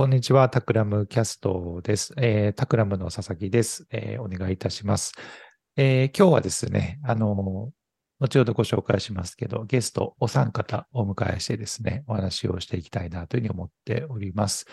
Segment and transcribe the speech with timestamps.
[0.00, 0.48] こんにちは。
[0.48, 2.14] タクラムキャストです。
[2.16, 5.12] えータクラムの佐々木です、えーお願いいたします。
[5.76, 7.70] えー今日はですね、あの、
[8.18, 14.64] 後ほどご紹介しますけど、ゲストお三方お迎えしてですね、お話をしていきたいなというふうに思っております。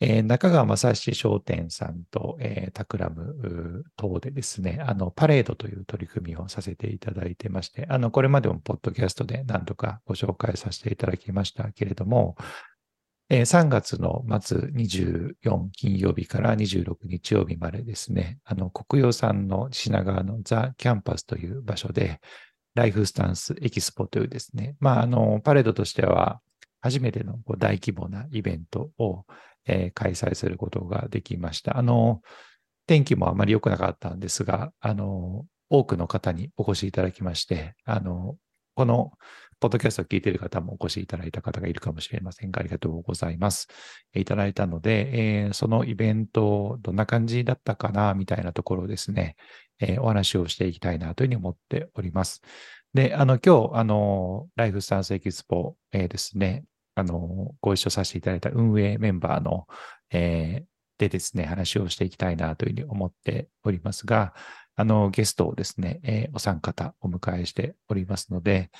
[0.00, 12.36] えー中川正史商店さんと、えータクラム等でですね、あの、パレードという取り組みをさせていただいてまして、あの、これまでもポッドキャストで何度かご紹介させていただきましたけれども、
[13.30, 22.20] えー3月の末24金曜日から26日曜日までですね、あの、国用さんの品川のザ・キャンパスという場所で、
[22.74, 26.40] ライフスタンスエキスポというですね、まあ、あの、パレードとしては
[26.80, 29.24] 初めての大規模なイベントを、
[29.66, 31.78] えー開催することができました。
[31.78, 32.20] あの、
[32.86, 38.36] 天気もあまり良くなかったんですが、あの、多くの方にお越しいただきまして、あの、
[38.74, 39.12] この
[39.64, 43.68] ポッドキャストを聞いている方もお越しいただいた方がいるかもしれませんが、ありがとうございます。
[44.14, 49.36] いただいたので、えーそのイベント、どんな感じだったかな、みたいなところですね、
[49.80, 52.42] えーお話をしていきたいなというふうに思っております。
[52.92, 59.66] で、あの、今日、あの、ライフスタンスエキスポ、えーですね、あの、ご一緒させていただいた運営メンバーの、
[60.10, 60.64] えー
[60.98, 64.34] でですね、話をしていきたいなというふうに思っておりますが、
[64.76, 68.70] あの、ゲストをですね、えーお三方お迎えしておりますので、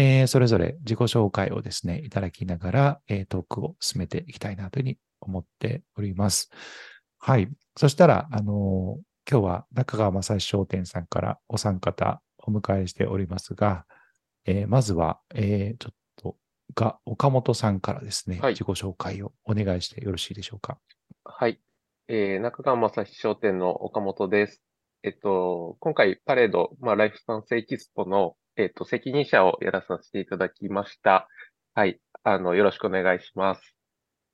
[0.00, 6.50] えーそれぞれ自己紹介をですね、いただきながら、えートークを進めていきたいなというふうに思っております。
[7.18, 7.48] はい。
[7.76, 13.86] そしたら、あのー今日は中川正史商店さんからお三方お迎えしておりますが、
[14.46, 16.36] えーまずは、えーちょっと、
[16.76, 20.78] が、岡本さんからですね、はい自己紹介をお願いしてよろしいでしょうか。
[21.24, 21.60] はい。
[22.06, 24.62] えー、中川正史商店の岡本です。
[25.02, 31.28] えっと、今回パレード、まあ、ライフスタンスエキスポの、えっと、責任者をやらさせていただきました。
[31.74, 32.00] はい。
[32.24, 33.76] あの、よろしくお願いします。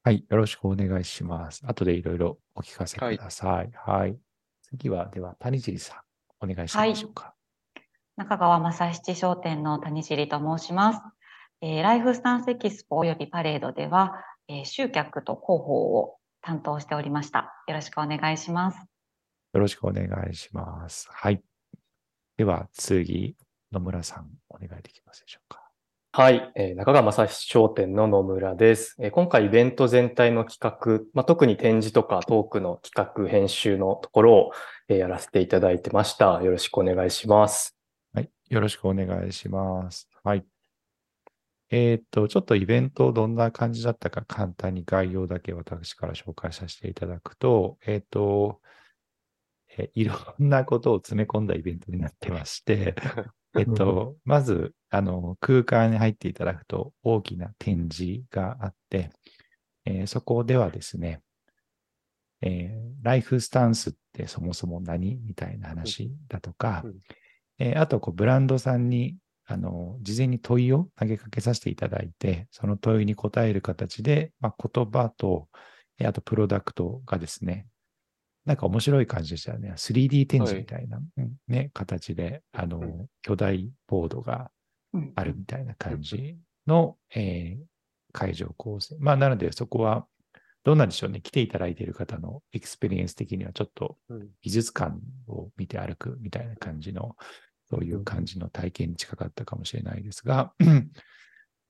[0.03, 0.25] はい。
[0.29, 1.63] よろしくお願いします。
[1.67, 3.71] 後でいろいろお聞かせください。
[3.75, 4.17] はい。
[4.63, 6.03] 次は、では、谷尻さ
[6.41, 7.35] ん、お願いしていいでしょうか。
[8.17, 11.01] 中川正七商店の谷尻と申します。
[11.61, 17.53] えーライフスタンスエキスポおよびパレードでは、えー集客と広報を担当しておりました。
[17.67, 18.79] よろしくお願いします。
[18.79, 21.09] よろしくお願いします。
[21.11, 21.43] はい。
[22.37, 23.37] では、次、
[23.75, 25.61] 野村さん、お願いできますでしょうか？
[26.13, 28.95] はい、えー中川正史商店の野村です。
[29.01, 34.53] えー今回イベント全体の企画、まあ、特に展示とかトークの企画編集のところを、
[34.89, 36.41] えーやらせていただいてました。
[36.41, 37.77] よろしくお願いします。
[38.13, 38.31] はい。
[38.49, 40.09] よろしくお願いします。
[40.23, 40.47] はい。
[41.71, 48.61] えーっと、ちょっとイベントどんな感じだったか簡単に概要だけ私から紹介させていただくと、えーっと、
[49.77, 52.95] えーいろんなことを詰め込んだイベントになってまして、
[53.57, 59.11] えっと、まず、あの、空間に入っていただくと大きな展示があって、
[59.87, 61.23] えーそこではですね、
[62.43, 66.95] えーライフスタンスってそもそも何みたいな話だとか、うん。
[67.59, 69.17] えーあとこう、ブランドさんに、
[69.47, 75.49] あの、事前に問いを投げかけさせていただいて、その問いに答える形で、まあ、言葉と、
[75.99, 77.67] えーあとプロダクトがですね、
[78.45, 79.73] なんか面白い感じでしたよね。
[79.77, 81.33] 3D 展示みたいな、うん。
[81.49, 83.07] ね、形で、あの、うん。
[83.23, 84.51] 巨大ボードが
[84.93, 85.13] うん。
[85.17, 87.65] あるみたいな感じの、えー
[88.17, 88.97] 会場構成。
[89.01, 90.07] まあ、なのでそこは、
[90.63, 91.21] どうなんでしょうね。
[91.21, 94.29] 来ていただいている方のエクスペリエンス的にはちょっとうん。
[94.41, 94.95] 美術館
[95.27, 97.17] を見て歩くみたいな感じの、
[97.69, 100.55] そういう感じの体験に近かったかもしれないですが、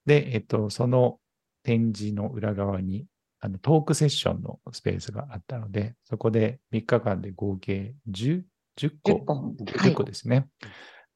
[0.05, 1.19] で、えっと、その
[1.63, 3.07] 展示の裏側に、
[3.45, 8.43] あのトークセッションのスペースがあったので、そこで3日間で合計10、
[8.79, 9.57] 10個10本。
[9.59, 10.49] 10個ですね。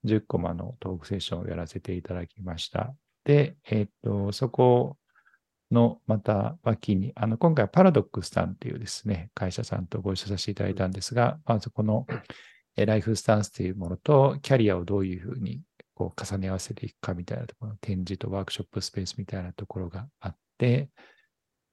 [0.05, 2.95] 10コマのトークセッションをやらせていただきました。
[3.25, 4.99] で、えっと、そこ
[5.71, 12.07] のまた脇に、あの、今回パラドックスさんっていうですね、会社さんとご一緒させていただいたんですが、まずこの
[12.77, 15.63] えライフスタンスというものと、キャリアをどういうふうに
[15.95, 20.91] こう重ね合わせていくかみたいなところの展示とワークショップスペースみたいなところがあって、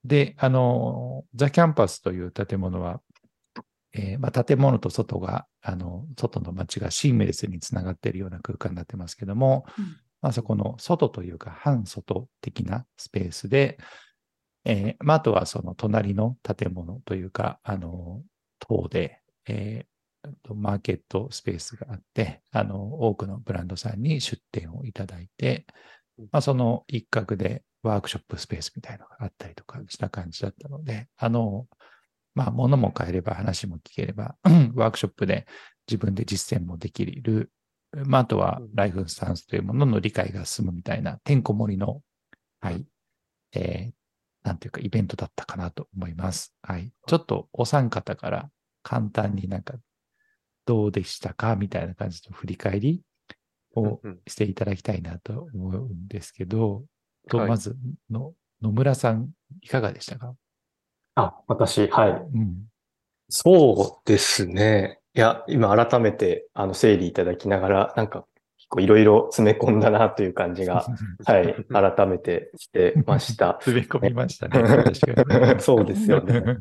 [0.05, 3.01] で、あの、ザ・キャンパスという建物は、
[3.93, 9.85] えーまあ、建物と外が、あの、外の街がシームレスにつながっているような空間になってますけども、うん。
[10.21, 13.77] まあ、そこの外というか半外的なスペースで、
[14.63, 18.21] えーまあ、あとはその隣の建物というか、あの、
[18.59, 19.95] 等で、えー
[20.41, 25.67] とマーケットスペースがあって、あの、多くのブランドさんに出店をいただいて、
[26.31, 31.67] まあ、その一角でワークショップスペースみたいなのがあったりとかした感じだったので、あの、
[32.33, 34.35] まあ、物も買えれば話も聞ければ、
[34.75, 35.47] ワークショップで
[35.87, 37.51] 自分で実践もできる、
[37.93, 42.01] まあ、あとはライフスタンスというものの理解が進むみたいな、てんこ盛りの、
[42.59, 42.85] はい、
[43.53, 44.05] えー
[44.45, 46.55] なんていうか、イベントだったかなと思います。
[46.61, 46.93] はい。
[47.07, 48.51] ちょっとお三方から
[48.83, 49.73] 簡単になんか、
[50.65, 53.01] どうでしたかみたいな感じの振り返り
[53.75, 56.85] をうんしていただきたいなと思うんですけど、
[57.29, 57.75] とはいまず
[58.09, 59.29] の、野村さん、
[59.61, 60.35] いかがでしたか？
[61.15, 62.11] あ、私、はい。
[62.11, 62.65] うん。
[63.29, 64.99] そうですね。
[65.13, 68.25] いや、今改めて、あの、整理いただきながら、なんか、
[68.57, 70.85] 結構いろいろ詰め込んだなという感じが、
[71.25, 73.59] はい、改めてしてました。
[73.61, 74.61] 詰め込みましたね。
[74.61, 75.59] 確かに。
[75.61, 76.57] そうですよね。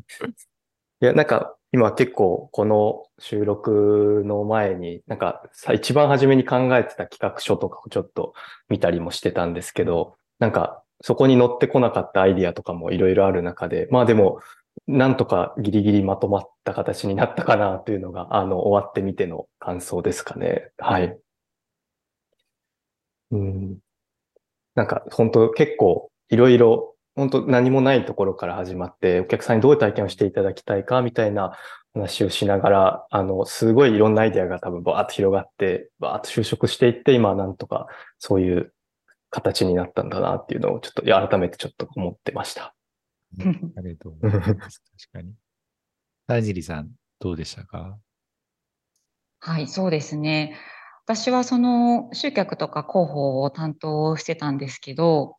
[1.01, 8.33] いや、なんか、今結構この収録の前に、なんかさ、一番初めに考えてた企画書とかをちょっと
[8.69, 14.39] 見たりもしてたんですけど、なんか、そこに乗ってこなかったアイディアとかもいろいろある中で、まあでも、
[14.87, 20.71] なんとかギリギリまとまった形になったかなというのが、あの、終わってみての感想ですかね。
[20.77, 21.17] はい。
[23.31, 23.77] うん。
[24.75, 31.57] なんか、本当結構いろいろ、本当何もないところから始まって、お客さんにどういう体験をしていただきたいかみたいな
[31.93, 37.87] 話をしながら、あの、すごいいろんなアイディアが多分バーッと広がって、バーッと就職していって、今はなんとか
[38.19, 38.73] そういう
[39.35, 42.73] 形になったんだなっていうのをちょっと改めてちょっと思ってました。
[43.77, 44.81] ありがとうございます。
[45.11, 45.33] 確かに。
[46.27, 47.97] 田尻さん、どうでしたか？
[49.39, 50.55] はい、そうですね。
[51.05, 55.35] 私はその集客とか広報を担当してたんですけど、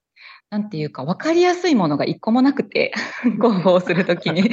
[0.48, 4.50] なんていうか分かりやすいものが一個もなくて、 広報をするときに。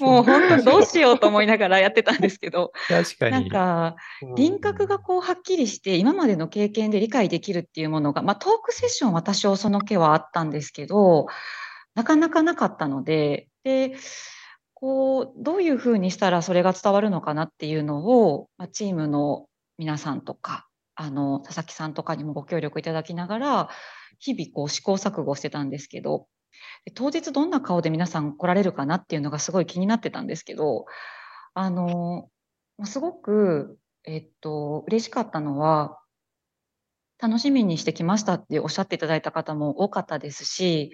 [0.00, 3.50] もう本当どうしようと思いながらやってたんですけど、なん確かに。
[3.50, 3.96] か
[4.36, 11.26] 輪郭がこうはっきりして今までの経験で理解できるっていうものが、まあ、トークセッションは多少その気はあったんですけど
[11.94, 13.96] なかなかなかったのでで
[14.74, 19.46] こうどういうふうにしたらそれが伝わるのかなっていうのを、まあ、チームの
[19.76, 20.69] 皆さんとか
[21.00, 23.68] あの佐々木さんとかにもご協力いただきながら
[24.18, 26.26] 日々こう試行錯誤してたんですけど
[26.94, 30.84] 当日どんな顔で皆さん来られるかなっていうのがすごい気になってたんですけど
[31.54, 32.28] あの
[32.84, 35.98] すごくえっと、嬉しかったのは、
[37.18, 40.92] 楽しみにしてきましたっておっしゃっていただいた方も多かったですし、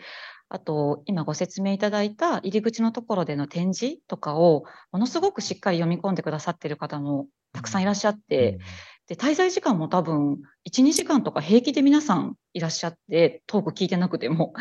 [0.49, 8.59] あと、今ご説明いただいた入り口のところでの展示とかを、ものすごくしっかり読み込んでくださってる方もたくさんいらっしゃって、
[9.07, 14.53] で、滞在時間も多分、1、2時間とか平気で皆さんいらっしゃって、トーク聞いてなくても。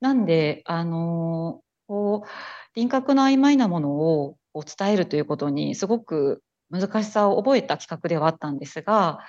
[0.00, 2.28] なんで、あのこう、
[2.74, 9.20] 輪郭の曖昧なものをこう伝えるということに、すごく難しさを覚えた企画ではあったんですが、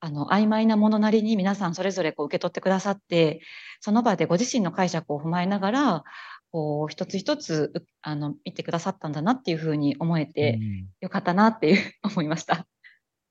[0.00, 3.40] あの曖昧なものなりに皆さんそれぞれこう受け取ってくださって、
[3.80, 6.04] その場でご自身の解釈を踏まえながら、
[6.50, 10.58] こう一つ一つうあの見てくださったんだなっていうふうに思えうんて
[11.00, 12.66] よかったなっていう思いました。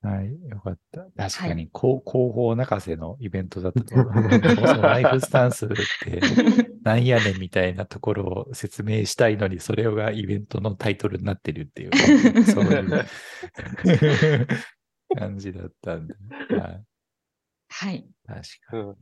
[0.02, 1.00] はい、よかった。
[1.16, 4.12] 確かはに、こう広報泣かせのイベントだったと思う。
[4.66, 6.20] そのライフスタンスって
[6.82, 13.06] なんやねんみたいなところを説明したいのに、それがイベントのタイトルになってるっていう、そういう
[15.16, 16.14] 感じだったんで、
[16.48, 16.84] はい、
[17.68, 18.06] はい。
[18.26, 18.40] 確
[18.70, 18.82] かに。
[18.82, 18.96] うん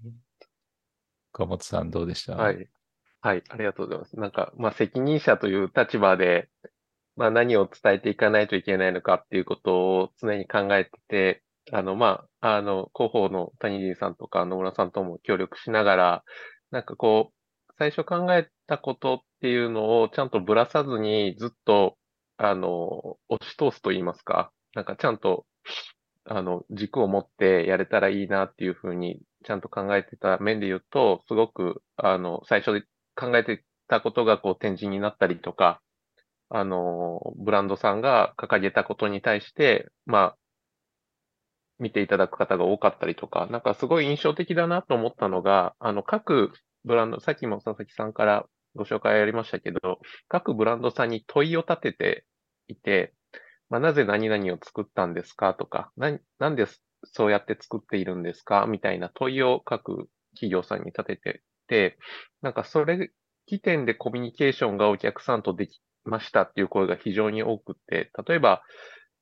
[1.32, 2.35] 岡本さんどうでした？
[2.35, 2.69] はい。
[3.20, 4.19] はい、ありがとうございます。
[4.19, 6.49] なんか、まあ、責任者という立場で、
[7.20, 16.25] まあ、何を伝えていかないといけないのかっていうことを常に考えてて、あの、まあ、あの、広報の谷尻さんとか野村さんとも協力しながら、
[16.71, 17.33] なんかこ
[17.68, 21.99] う、最初考えたことっていうのをちゃんとぶらさずにずっと、
[22.38, 25.45] あの、押し通すと言いますか、なんかちゃんと、
[26.25, 35.83] あの、軸を持ってやれたらいいなっていうふうにちゃんと考えてた面で言うと、すごく、あの、最初で考えてたことがこう展示になったりとか、
[36.50, 40.37] あの、ブランドさんが掲げたことに対して、まあ、
[41.78, 46.52] 見ていただく方が多かったりとか、なんかすごい印象的だなと思ったのが、あの、各
[46.85, 52.26] ブランド、さっきも佐々木さんからご紹介ありましたけど、各ブランドさんに問いを立てて
[52.69, 53.14] いて、
[53.69, 56.66] まあ、なぜ何々を作ったんですかとか、な、なんで
[57.04, 61.99] そうやって作っているんですかみたいな問いを各企業さんに立ててて、
[62.42, 63.11] なんかそれ、
[63.47, 68.62] 起点でコミュニケーションがお客さんとできましたっていう声が非常に多くて、例えば、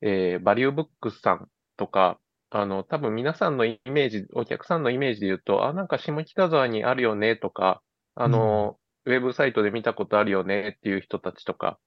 [0.00, 2.18] えー、バリューブックスさんとか、
[2.50, 7.82] あの、多分皆さんのイメージ、お客さんのイメージで言うと、あ、なんか下北沢にあるよねとか、
[8.14, 11.78] あの、ウェブサイトで見たことあるよねっていう人たちとか、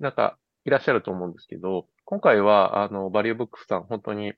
[0.00, 4.32] なんかいらっしゃると思うんですけど、今回は、あの、バリューブックスさん、本当に、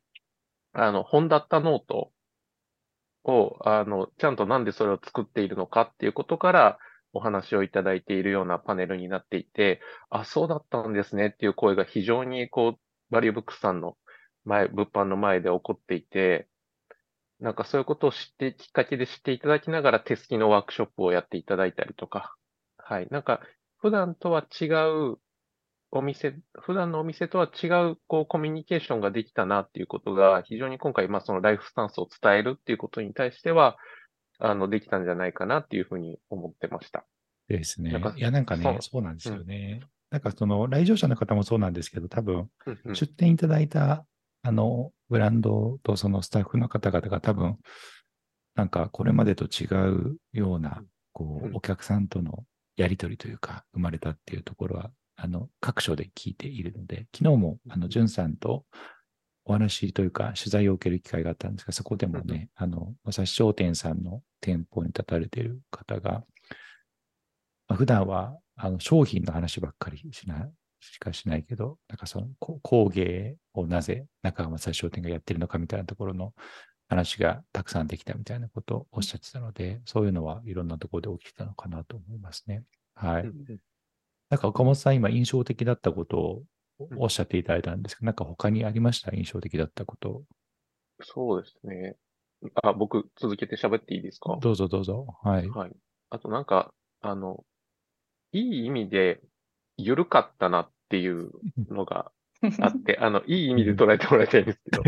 [0.72, 2.12] あの、本だったノート
[3.24, 6.78] を、あの、ちゃんとなんでそれを作っているのかっていうことから
[7.12, 13.96] お話をいただいているようなパネルになっていて、あ、そうだったんですねっていう声が非常にこう、バリューブックスさんの
[14.44, 16.48] 前、物販の前で起こっていて、
[17.40, 22.34] なんかそういうことを知って、きっかけで知っていただきながら手すきのワークショップをやっていただいたりとか、
[22.76, 23.08] はい。
[23.10, 23.40] なんか、
[23.78, 25.16] 普段とは違う
[25.92, 33.76] お店、普段のお店とは違う、こう、コミュニケーションができたなっていうことが、非常に今回、まあ、そのライフスタンスを伝えるっていうことに対しては、
[34.40, 37.04] あの、できたんじゃないかなっていうふうに思ってました。
[37.48, 37.90] ですね。
[38.16, 39.80] いや、なんかねそう、なんですよね。
[40.10, 44.06] なんかその来場者の方もそうなんですけど、多分、うんうん出店いただいた、
[44.42, 47.58] あの、ブランドとそのスタッフの方々が多分、
[48.54, 50.82] なんかこれまでと違うような、
[51.12, 52.44] こうんう、お客さんとの
[52.76, 58.64] やりとりというか、生まれたっていうところは、あの、各所で聞いているので、昨日も、あの、んさんと
[59.44, 66.24] お話というか、取材を受ける機会があったんですが、そこでもね、あの、まさし商店さんの店舗に立たれている方が、
[67.68, 76.32] まあ、普段はあの商品の話ばっかりしなしかしないけど、なんかそのこ工芸をなぜ中浜正商店がやってるのかみたいなところの
[76.88, 82.62] 話がたくさんできたみたいなことをおっしゃってたので、そういうのはいろんなところで起きてたのかなと思いますね。
[82.94, 83.22] はい。
[83.22, 83.58] うんうん
[84.30, 86.44] なんか岡本さん、今印象的だったことをうん
[86.96, 89.14] おっしゃっていただいたんですけど、なんか他にありました？
[89.14, 90.22] 印象的だったこと。
[91.02, 91.96] そうですね。
[92.62, 94.38] あ、僕、続けて喋っていいですか？
[94.40, 95.06] どうぞどうぞ。
[95.22, 95.48] はい。
[95.48, 95.72] はい。
[96.10, 97.44] あとなんか、あの、
[98.32, 99.20] いい意味で、
[99.76, 101.30] 緩かったなっていう
[101.70, 102.12] のが
[102.60, 104.82] あって、あの、いい意味で捉えてもらいたいんですけど、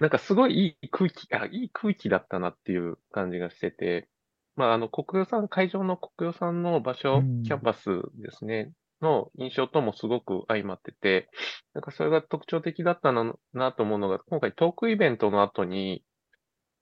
[0.00, 4.10] なんかすごいいい空気、あ、いい空気だったなっていう感じがしてて、
[4.54, 7.84] まあ、あの、国予さん、会場の国予さんの場所うん、キャンパス
[8.16, 8.72] ですね、
[9.02, 11.28] の印象ともすごく相まってて、
[11.74, 16.04] なんかそれが特徴的だったな、と思うのが、今回トークイベントの後に、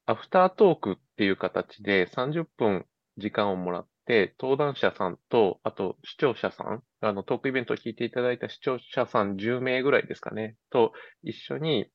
[0.06, 10.92] アフタートークっていう形で30分時間をもらって、登壇者さんと、あと視聴者さん、あのトークイベントを聞いていただいた視聴者さん10名ぐらいですかね、と
[11.22, 11.90] 一緒に、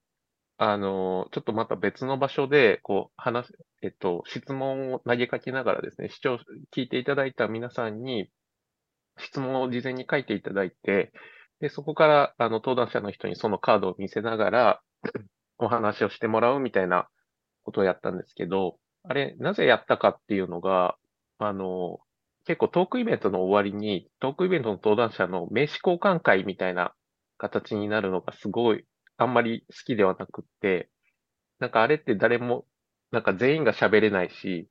[0.62, 6.38] あの、ちょっとまた別の場所で、こう、話、えっと、質問を投げかけながらですね、視聴、
[6.76, 8.30] 聞いていただいた皆さんに、
[9.20, 11.12] 質問を事前に書いていただいて、
[11.60, 14.82] で、そこから、あの、登壇者の人にそのカードを見せながら、
[15.58, 17.10] お話をしてもらうみたいな
[17.64, 20.98] ことをやったんですけど、あれ、なぜやったかっていうのが、
[21.38, 22.00] あの、
[22.46, 26.94] 結構トークイベントの終わりに、トークイベントの登壇者の名刺交換会みたいな
[27.38, 28.86] 形になるのがすごい、
[29.18, 30.90] あんまり好きではなくって、
[31.60, 32.66] なんかあれって誰も、
[33.12, 34.70] なんか全員が喋れないし、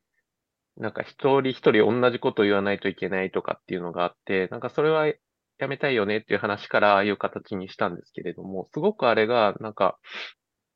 [0.78, 9.98] なんか一人一人同じこと言わないといけないとかっていうのがあって、なんかそれはやめたいよねっていう話からああいう形にしたんですけれども、すごくあれがなんか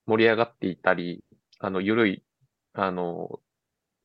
[0.06, 1.24] 盛り上がっていたり、
[1.60, 2.24] あの、ゆるい、
[2.74, 3.40] あの、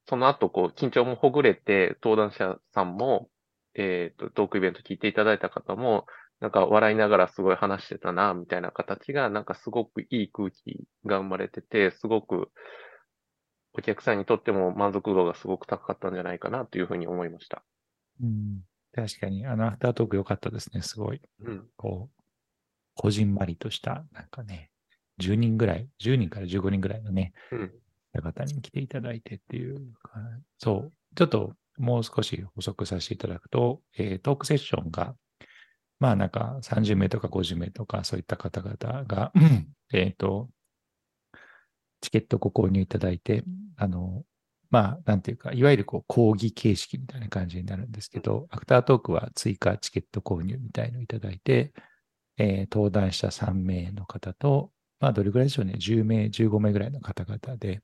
[0.08, 3.30] その後こう緊張もほぐれて、登壇者さんも、
[3.76, 6.06] えっと、トークイベント聞いていただいた方も、
[6.40, 12.52] なんか笑いながらすごい話してたな、みたいな形が、なんかすごくいい空気が生まれてて、すごく
[13.78, 17.64] お客さんにとっても満足度がすごく高かったんじゃないかなというふうに思いました。
[18.22, 18.62] うん、
[18.94, 21.22] 確かに、あの、アフタートーク良かったですね、すごい。
[21.44, 21.68] うん。
[21.78, 22.24] こう、
[22.96, 24.72] こじんまりとした、なんかね、
[25.22, 27.72] 10人ぐらい、10人から15人ぐらいのね、うん。
[28.22, 30.20] 方に来ていただいてっていうか、
[30.58, 35.16] そう、ちょっともう少し補足させていただくと、えートークセッションが、
[36.00, 39.32] まあなんか30名とか50名とかそういった方々が、
[39.94, 40.50] えっと、
[42.02, 43.44] チケットご購入いただいて、
[43.76, 44.24] あの、
[44.70, 51.74] まあ、なんていうか、いわゆるこう講義形式みたいな感じになるんですけど、アフタートークは追加チケット購入みたいのをいただいて、
[52.38, 57.82] えー登壇者3名の方と、まあ、どれぐらいでしょうね、10名、15名ぐらいの方々で。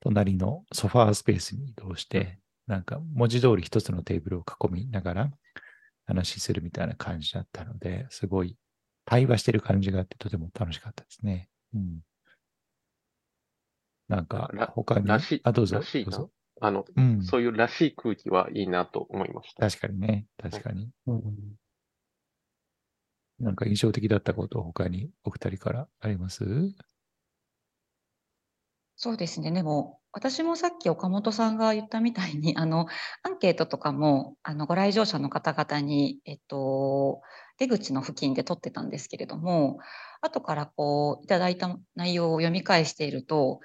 [0.00, 5.30] 隣のソファースペースに移動して、なんか文字通り一つのテーブルを囲みながら
[6.06, 8.56] 話しするみたいな感じだったので、すごい
[9.04, 11.48] 対話してる感じがあってとても楽しかったですね。
[11.74, 12.00] うん。
[14.08, 15.76] なんから他に、らしいあ、どうぞ。
[15.76, 16.28] らしいな。
[16.60, 17.22] あの、うん。
[17.22, 19.68] そういうらしい空気はいいなと思いました。
[19.68, 20.26] 確かにね。
[20.38, 20.90] 確かに。
[23.40, 26.44] なんか印象的だったこと他にお二人からあります？
[28.96, 29.50] そうですね。
[29.50, 32.86] でも、私もさっき岡本さんが言ったみたいに、あの、
[33.24, 37.20] アンケートとかも、あの、ご来場者の方々に、えっと、
[37.58, 39.78] 出口の付近で取ってたんですけれども、
[40.20, 43.58] 後からこう、いただいた内容を読み返していると、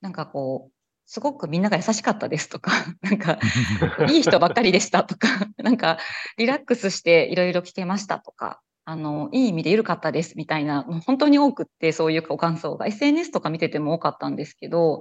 [0.00, 0.72] なんかこう、
[1.06, 2.72] すごくみんなが優しかったですとか、
[3.02, 3.38] なんか、
[4.10, 5.98] いい人ばっかりでしたとか、 なんか、
[6.36, 12.86] リラックスしていろいろ聞けましたとか、あの、いい意味で緩かったですみたいな、もう本当に多くって、そういうご感想が。
[12.86, 15.00] SNS とか見てても多かったんですけど、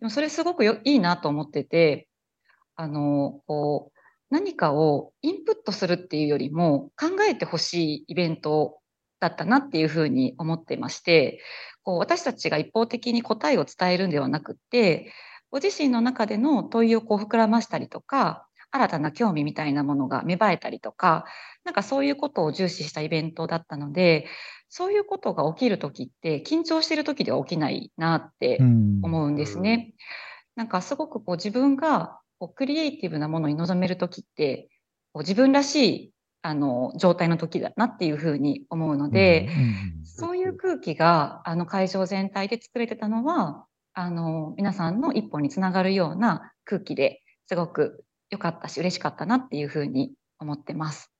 [0.00, 2.08] でもそれすごくよいいなと思ってて、
[2.76, 3.98] あの、こう、
[4.30, 8.78] 何かをインプットするっていうよりも考えてほしいイベント
[9.22, 11.40] だったなっていうふうに思ってまして、
[11.84, 15.12] こう私たちが一方的に答えを伝えるんではなくって、
[15.50, 21.24] ご自身の中での問いをこう膨らましたりとか、新たな興味みたいなものが芽生えたりとか、
[21.64, 24.26] なんかそういうことを重視したイベントだったので、
[24.68, 29.92] そういうことが起きるときって、緊張してるときでは起きないなってうん思うんですね。
[30.56, 34.68] なんかすごくこう自分がこうクリエイティブなものに臨めるときって、
[35.12, 36.12] こう自分らしい
[36.42, 51.12] あの状態の時だなっていうふうに思うので、うんそういう空気があの会場全体で作れてたのは、あの皆さんの一歩につながるような空気ですごく良かったし嬉しかったなっていうふうに思ってます。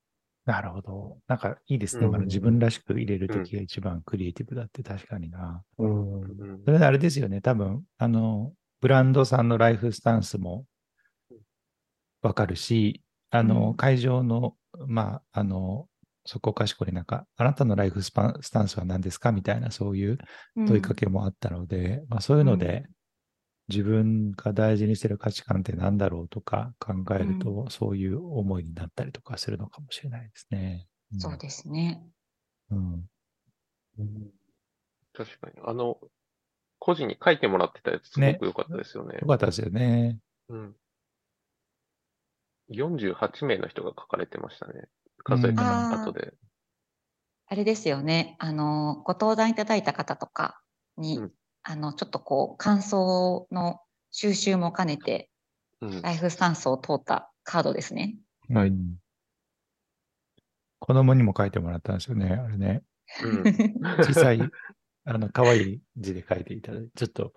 [0.45, 1.19] なるほど。
[1.29, 2.07] なんかいいですね。
[2.07, 5.63] うんあの自分らしく入れるときが一番クリエイティブだって確かにな。
[5.79, 6.21] うん。
[6.21, 7.41] うんそれであれですよね。
[7.41, 10.65] 多分、あの、ブランドさんのライフスタンスも
[12.23, 13.03] わかるし、
[13.33, 14.57] あの、うん会場の、
[14.89, 15.89] まあ、あの、
[16.27, 19.33] そこかしこになんか、あなたのライフスパンスタンスは何ですか？
[19.33, 20.19] みたいな、そういう
[20.67, 22.85] 問いかけもあったので、まあ、そういうので、
[23.69, 30.89] 自分が大事にしてる価値観って何だろうとか考えると、そういう思いになったりとかするのかもしれないですね。
[31.13, 32.07] うんそうですね。
[32.71, 33.09] うん。
[35.13, 35.55] 確かに。
[35.65, 36.01] あの、
[36.81, 39.19] 個人に書いてもらってたやつすごく良かったですよね。
[39.21, 40.21] よかったですよね。
[40.49, 40.77] うん。
[42.73, 44.89] 48名の人が書かれてましたね。
[45.25, 46.35] 数えた後で。
[47.47, 48.37] あれですよね。
[48.39, 50.61] あの、ご登壇いただいた方とか
[50.97, 51.33] に、うん
[51.65, 53.79] あの、ちょっとこう、感想の
[54.11, 55.31] 収集も兼ねて、
[55.81, 56.03] うん。
[56.03, 58.17] ライフスタンスを通ったカードですね。
[58.49, 58.97] はいうん
[60.85, 62.83] 子供にも書いてもらったんですよね、あれね。
[63.23, 63.43] うん。
[64.03, 64.41] 小さい、
[65.05, 67.33] あの、可愛い字で書いていただいて、ちょっと、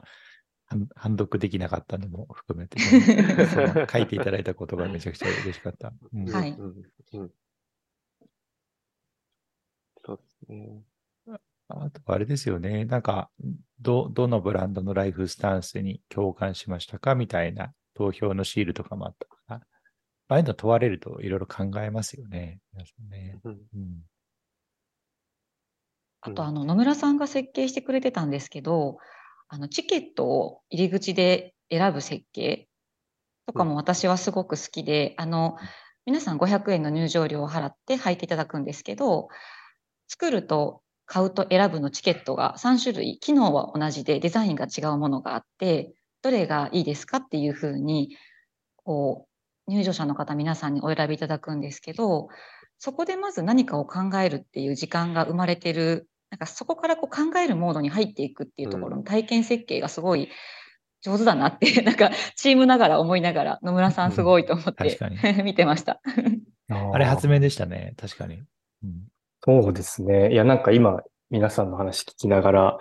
[0.66, 2.80] 判判読できなかったのも含めて、
[3.48, 5.94] その書いていただいたことがめちゃくちゃ嬉しかった。
[6.14, 7.32] うんはいうんうん
[10.06, 10.84] そうですね。
[11.68, 12.86] あと、あれですよね。
[12.86, 13.32] なんか、
[13.82, 22.60] ど、どのブランドのライフスタンスに共感しましたかみたいな投票のシールとかもあったから、ああいうの問われるといろいろ考えますよね。
[23.10, 23.40] ね。
[23.44, 24.04] うんうん。
[26.22, 28.98] あと、あの、野村さんが設計してくれてたんですけど、
[29.48, 32.68] あの、チケットを入り口で選ぶ設計
[33.46, 35.58] とかも私はすごく好きで、あの、
[36.06, 39.30] 皆さん500円の入場料を払って入っていただくんですけど、
[40.08, 48.18] 作ると買うと選ぶのチケットが3種類、機能は同じでデザインが違うものがあって、どれがいいですかっていうふうに、
[48.84, 49.28] こ
[49.68, 52.30] う、入場者の方皆さんにお選びいただくんですけど、
[52.78, 60.30] そこでまず何かを考えるっていう時間が生まれてる、なんかそこからこう考えるモードに入っていくっていうところの体験設計がすごい
[61.02, 66.02] 上手だなって、なんかチームながら思いながら野村さんすごいと思って、確か 見てました。
[66.70, 67.94] あれ発明でしたね。
[67.98, 68.44] 確かに。
[68.84, 69.08] うん。
[69.44, 70.34] そうですね。
[70.34, 72.78] いや、なんか今、皆さんの話聞きながら、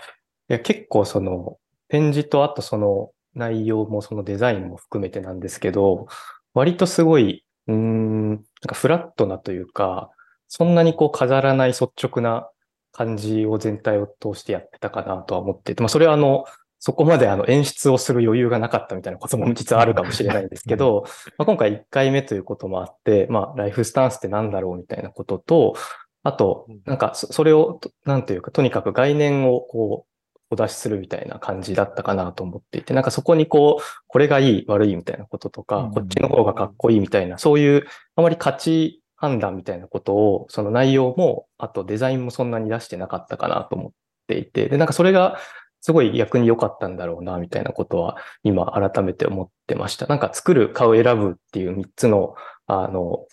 [0.48, 6.07] いや、結構その、展示とあとその内容もそのデザインも含めてなんですけど、
[6.54, 10.11] 割とすごい、うーん、なんかフラットなというか、
[10.48, 12.48] そんなにこう飾らない率直な
[12.94, 16.46] 感じを全体を通してやってたかなとは思ってて、まあそれはあの、
[16.78, 21.07] そこまであの演出をする余裕がなかったみたいなことも実はあるかもしれないんですけど、
[21.38, 25.74] まあ、今回1回目ということもあって、まあライフスタンスって何だろうみたいなことと、
[26.22, 30.14] あとうん、なんかそそれをと、なんというか、とにかく概念をこう、
[30.50, 43.92] お出しするみたいな感じだったかなと思っていて、なんかそこにこう、これがいい、悪いみたいなこととかうん、こっちの方がかっこいいみたいな、そういう、あまり価値判断みたいなことを、その内容も、あとデザインもそんなに出してなかったかなと思っ
[44.28, 45.38] ていて、で、なんかそれが、
[45.80, 50.06] すごい逆に良かったんだろうな、みたいなことは、今改めて思ってました。
[50.06, 52.34] なんか作る、買う、選ぶっていう3つの、
[52.66, 53.26] あの、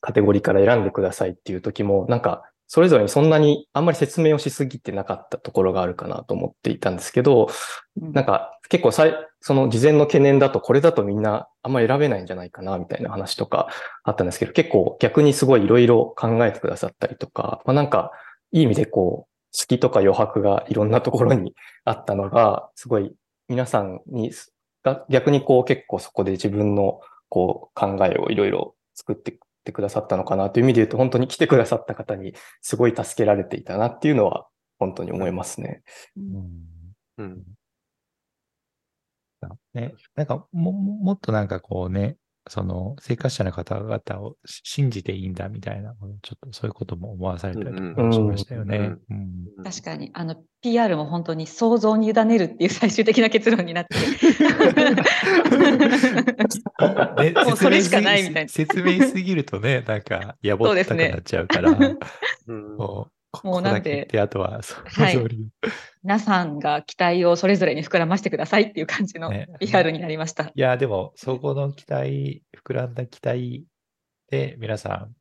[0.00, 7.48] カテゴリーから選んでくださいっていう時も、なんか、それぞれにそんなにあんまり説明をしすぎてなかったところがあるかなと思っていたんですけど、
[7.96, 13.66] なんか結構さい、その事前の懸念だとこれだとみんなあんまり選べないんじゃないかなみたいな話とか
[14.04, 18.12] あったんですけど、結構逆にすごいいろいろ考えてくださったりとか、まあなんか
[18.52, 23.12] いい意味でこう、隙とか余白がいろんなところにあったのが、すごい
[23.48, 24.30] 皆さんに
[24.84, 34.46] が逆にこう結構そこで自分のこう考えをいろいろ作ってってくださったのかなという意味で言うと、本当に来てくださった方にすごい助けられていたなっていうのは
[34.78, 35.82] 本当に思いますね。
[36.16, 36.70] うん
[37.18, 37.42] うん。
[39.74, 42.16] ね、なんかも、ももっとなんかこうね、
[42.48, 48.94] その生活者の方々をし信じていいんだみたいな、ちょっとそういうことも思わされたりとかもしましたよね。
[49.10, 49.46] うん。
[49.62, 53.96] 確かに、あの、PR も本当に想像に委ねるっていう最終的な結論になって。
[57.22, 58.48] ね もうそれしかないみたいな。
[58.48, 61.70] 説明しすぎるとね、なんか、やぼったくなっちゃうから、
[63.44, 65.18] もうなんであとは、 そはい。
[66.02, 70.44] 皆さんが期待をそれぞれに膨らましてくださいっていう感じの ね PR になりました。
[70.44, 73.66] いや、でも、そこの期待、膨らんだ期待
[74.28, 75.14] で、皆さん、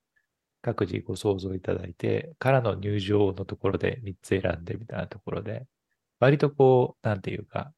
[0.61, 5.65] 各自ご想像いただいて、からの入場のところで3つ選んでみたいなところで、
[6.19, 7.73] 割とこう、なんていうか、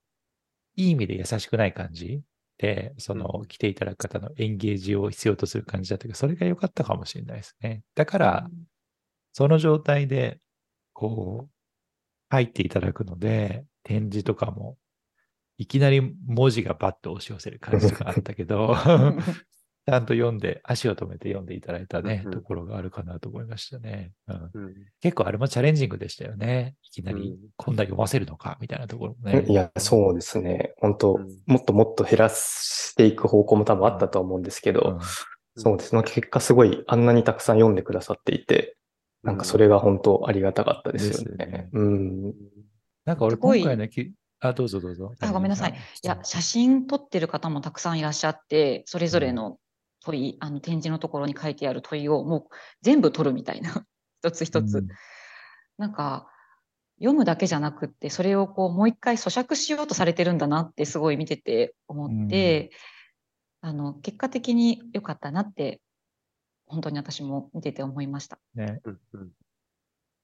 [0.76, 2.22] いい意味で優しくない感じ
[2.58, 7.84] で、そのうん来ていただく方のエンゲージを必要とする感じだったけど、それが良かったかもしれないですね。
[7.96, 8.50] だから、
[9.34, 10.40] その状態で、
[10.94, 11.50] こう、
[12.30, 14.78] 入っていただくので、展示とかも、
[15.58, 18.76] いきなり文字がバッと押し寄せる感じがあったけど、
[19.88, 24.12] ちゃんと読んで、足を止めて読んでいただいたね、うんうんところがあるかなと思いましたね。
[24.28, 26.76] うん、うん結構あれもチャレンジングでしたよね。
[26.84, 29.46] いきなりうん、こんな読ませるのか、みたいなところもね。
[29.48, 30.74] いや、そうですね。
[30.78, 35.00] 本当、うんもっともっと減らしていく方向も多分あったとは思うんですけど、うん
[35.58, 36.04] そうですね。
[36.04, 38.78] 結果すごいあんなにたくさん読んでくださっていて、
[39.24, 41.70] なんかそれが本当ありがたかったですよね。
[41.74, 42.34] うん。
[43.06, 45.14] なんか俺今回のき、あ、どうぞどうぞ。
[45.20, 45.72] あごめんなさい。
[45.72, 49.58] いや、写真撮ってる方もたくさんいらっしゃって、それぞれの
[50.04, 52.44] 問い、あの展示のところに書いてある問いをもう
[52.82, 53.86] 全部取るみたいな、
[54.24, 54.80] 一つ一つ。
[54.80, 54.88] うん
[55.78, 56.28] なんか、
[57.00, 62.70] 読むだけじゃなくって、それをこうもう一回咀嚼しようとされてるんだなってすごい見てて思って、
[63.62, 65.82] あの、結果的に良かったなって、
[66.72, 68.40] 本当に私も見てて思いました。
[68.56, 68.80] ね。
[68.86, 69.30] うんうん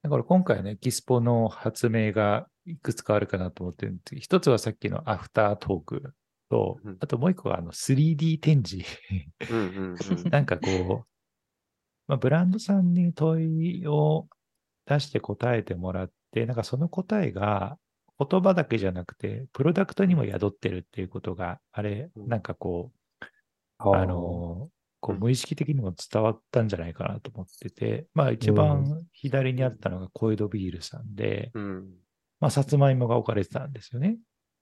[0.04, 6.14] だから今回ね、キスポの発明がいくつかあるかなと思ってるんですけど一つはさっきのアフタートーク
[6.50, 8.86] とうん、あともう一個はあの 3D 展示。
[9.52, 9.96] うんうんうん
[10.32, 11.06] なんかこう、
[12.08, 14.28] まあ、ブランドさんに問いを
[14.86, 17.78] 出して答えてもらって、なんかその答えが
[18.18, 23.26] 言葉だけじゃなくて、プロダクトにも宿ってるっていうことが、あれ、うんなんかこう、
[23.80, 24.70] ああの、
[25.08, 25.22] こううん。
[25.22, 31.90] 無意識的にも伝わったんじゃないかなと思ってて、まあ一番左にあったのがコエドビールさんで、うん。
[32.40, 34.18] まあさつまいもが置かれてたんですよね。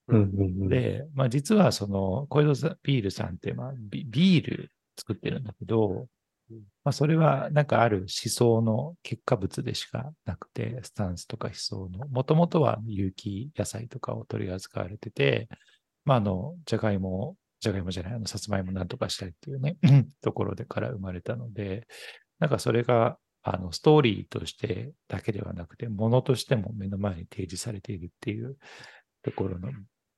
[0.07, 0.69] うんうんうん。
[0.69, 2.53] で、まあ実はそのコエド
[2.83, 6.07] ビールさんって、まあビビール作ってるんだけど
[6.51, 15.49] うん、まあそれはなんかある思想の結果物でしかなくて、スタンスとか思想の、もともとは有機野菜とかを取り扱われてて、
[16.03, 19.77] まああの、じゃがいも、じゃがいもじゃない、あの、さつまいもなんとかしたいっていうね、
[20.21, 21.87] ところでから生まれたので、
[22.37, 28.57] なんかそれが、あの、ストーリーとしてだけではなくて、ものとしても目の前に提示されているっていう
[29.23, 29.71] ところの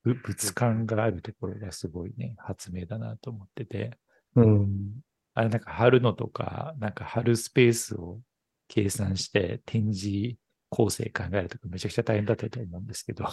[0.04, 3.98] ぶ物感があるところがすごいね、発明だなと思ってて、
[4.36, 5.02] うん。
[5.34, 8.20] あれなんか貼るのとか、なんか貼るスペースを
[8.68, 10.36] 計算して展示
[10.70, 13.26] 構成考えるとかめちゃくちゃ大変だったと思うんですけど。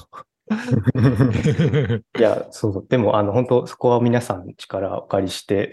[2.19, 5.73] いや、そう、でも、あの、本当そこは皆さんの力をお借りして、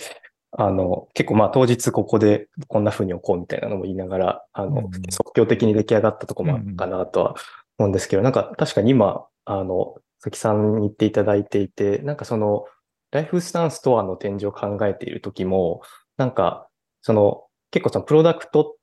[0.52, 7.36] あの、結構まあ当日ここでこんな風に置こうみたいなのも言いながら、あの、うん即興的に出来上がったとこもあるかなとは
[7.78, 12.66] 思うんですけど、なんか確かに今、あの、関さんに言っていただいていて、なんかその、
[13.12, 15.82] ライフスタンストアの展示を考えている時も、
[16.18, 16.68] なんか、
[17.02, 18.76] その、結構そのプロダクト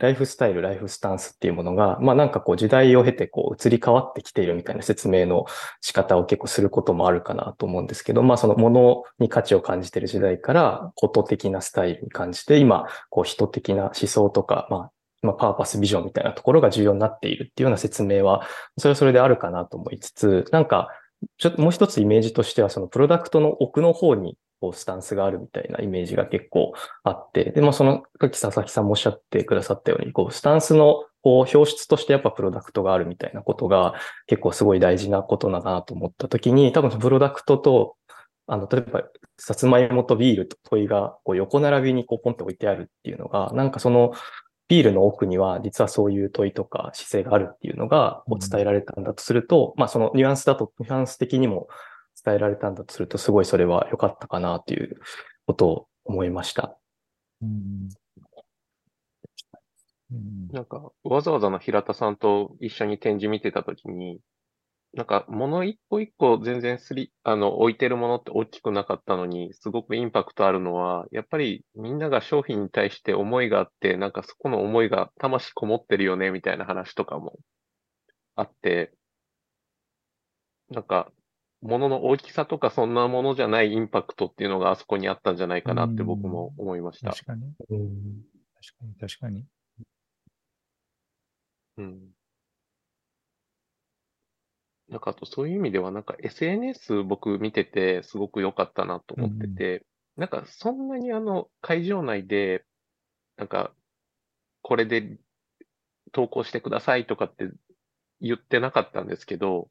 [0.00, 5.44] ライフスタイル、ライフスタンスっていうものが、まあなんかこう時代を経てこう移り変わってきているみたいな説明の
[5.82, 14.90] 仕方を結構することもあるかなと思うんですけど、まあそのものに価値を感じている時代から、こと的なスタイルに感じて、今、こう人的な思想とか、まあ、
[15.22, 18.46] まあパーパスビジョンみたいなところが重要になっているっていうような説明は、
[18.78, 20.88] それはそれであるかなと思いつつ、なんか、
[21.36, 33.94] ちょっともう一つイメージとしては、そのプロダクトの奥の方にこうスタンスがあるみたいなイメージが結構あって、で、まあその、さっき佐々木さんもおっしゃってくださったように、こう、スタンスのこう表出としてやっぱプロダクトがあるみたいなことが
[34.26, 37.96] 結構すごい大事なことだなと思ったときに、多分プロダクトと、
[38.46, 39.04] あの、例えば、
[39.38, 44.12] さつまいもとビールと問いがこう横並びにこうポンと置いてあるっていうのが、なんかその
[44.68, 51.68] ビールの奥には実はそういう問いとか姿勢があるっていうのが伝えられたんだとすると、まあそのニュアンスだと、ニュアンス的にも
[52.24, 55.00] 伝えられたんだとすると、すごいそれは良かったかなという
[55.46, 56.78] ことを思いました。
[57.42, 57.88] うん
[60.12, 64.20] うんなんか、わざわざの平田さんと一緒に展示見てたときに、
[64.92, 77.38] なんか、物一個一個全然すり、あの、置いてるものって大きくなかったのに、すごくインパクトあるのは、やっぱりみんなが商品に対して思いがあって、なんかそこの思いが魂こもってるよね、みたいな話とかも
[78.34, 78.92] あって、
[80.70, 81.12] なんか、
[81.62, 87.10] 物の大きさとかそんなものじゃないインパクトっていうのがあそこにあったんじゃないかなって僕も思いました。
[87.10, 89.46] 確かに、うん確かに、確かに。
[91.78, 92.00] うん。
[94.88, 102.64] なんかあとそういう意味ではなんか SNS 僕見ててすごく良かったなと思ってて、なんかそんなにあの会場内で、
[103.36, 103.72] なんか
[104.62, 105.16] これで
[106.12, 107.50] 投稿してくださいとかって
[108.20, 109.70] 言ってなかったんですけど、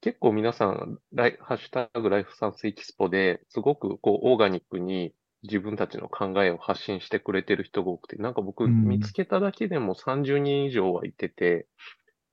[0.00, 8.84] 結構皆さん、ライハッシュタグライフサンスエキスポですごくこうオーガニックに自分たちの考えを発信してくれてる人が多くて、なんか僕うん。
[8.84, 11.66] 見つけただけでも30人以上はいてて、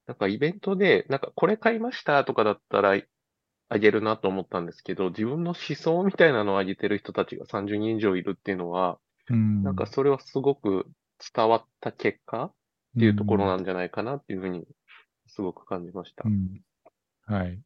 [0.06, 3.00] なんかイベントで、なんかこれ買いましたとかだったら
[3.70, 9.00] あげるなと思ったんですけど、自分の思想みたいなのをあげてる人たちが30人以上いるっていうのは、
[9.30, 9.64] うん。
[9.64, 10.86] なんかそれはすごく
[11.36, 12.54] 伝わった結果っ
[13.00, 14.66] ていうところなんじゃないかなっていうふうに
[15.26, 16.24] すごく感じました。
[16.28, 16.30] う。
[16.30, 16.62] ん
[17.26, 17.60] はい。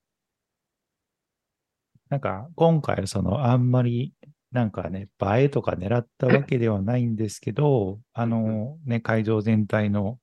[2.09, 4.13] なんか、今回、その、あんまり、
[4.51, 10.19] なんかね、映えとか狙ったわけではないんですけど、あの、ね、会場全体の、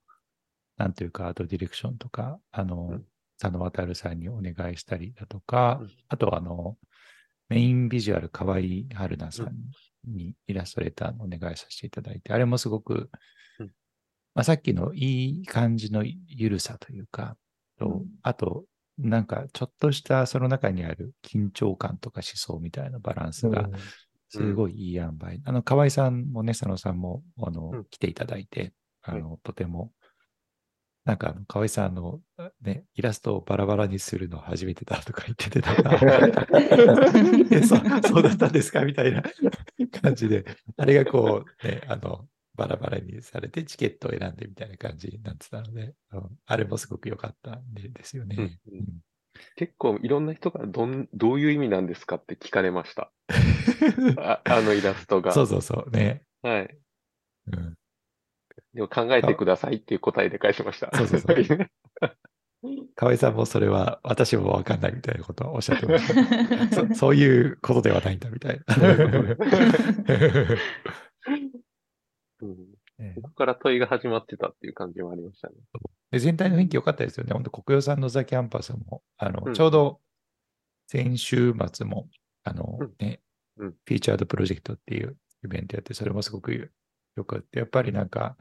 [0.76, 3.04] なんというか、アートディレクションとか、あのうん、
[3.38, 6.76] 佐野渡さんにお願いしたりだとかうん、あと、あの、
[7.48, 8.60] メインビジュアル、河合
[8.94, 9.54] 春菜さん
[10.04, 13.08] にイラストレーターのお願いさせていただいて、あれもすごく
[13.60, 13.66] うん、
[14.34, 17.36] まあ、さっきのいい感じのゆるさというか、
[17.78, 18.06] とうん。
[18.22, 18.64] あと、
[18.98, 23.68] なんかちょっとしたその中にある緊張感とか思想みたいなバランスが
[24.28, 25.40] すごいいい塩梅。
[25.44, 27.84] あの、河合さんもね、佐野さんも、あの、うん。
[27.90, 29.92] 来ていただいて、あの、とても、
[31.04, 32.20] なんか河合さんの、
[32.62, 35.96] ね、イラストをバラバラにするの初めてだとか言っててたか。
[37.62, 38.84] そそうだったんですか？
[38.84, 39.22] みたいな
[40.02, 40.44] 感じで、
[40.76, 48.36] あれがこう、ね、あの、バラバラにされてチケットを選んでみたいな感じになってたので、うんあれもすごく良かったんでですよね。
[48.38, 48.84] うんうん
[49.56, 53.12] 結構いろんな人がどん、どういう意味なんですかって聞かれました。
[54.16, 55.32] ああのイラストが。
[55.32, 56.22] そうそうそう、ね。
[56.40, 56.78] はい。
[57.52, 57.74] うん
[58.72, 60.90] でも考えてくださいっていう答えで返しました。
[60.94, 61.36] そうそうそう
[62.94, 66.84] 河合さんもそれは私もわかんないみたいなことをおっしゃってました。
[66.92, 68.64] そそういうことではないんだみたいな。
[72.40, 72.56] うん。
[72.98, 75.54] ねここから問いが始まってたっていう感じもありましたね。
[76.10, 77.32] で全体の雰囲気良かったですよね。
[77.32, 79.54] 本当コクヨさんのザ・キャンパスも、あの、うん。
[79.54, 80.00] ちょうど
[80.86, 82.08] 先週末も、
[82.44, 82.94] あのうん。
[82.98, 83.20] ね、
[83.58, 83.70] うん。
[83.70, 86.72] フィーチャードプロジェクトっていうイベントやって、それもすごく
[87.16, 88.36] よくって、やっぱりなんか、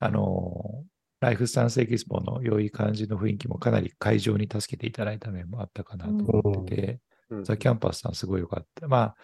[0.00, 0.84] あの、
[1.20, 7.44] ライフスタンスエキスポの良い感じの雰囲気もかなり会場に助けていただいた面もあったかなと思ってて、うん。
[7.44, 8.88] ザ・キャンパスさんすごい良かった。
[8.88, 9.16] まあ、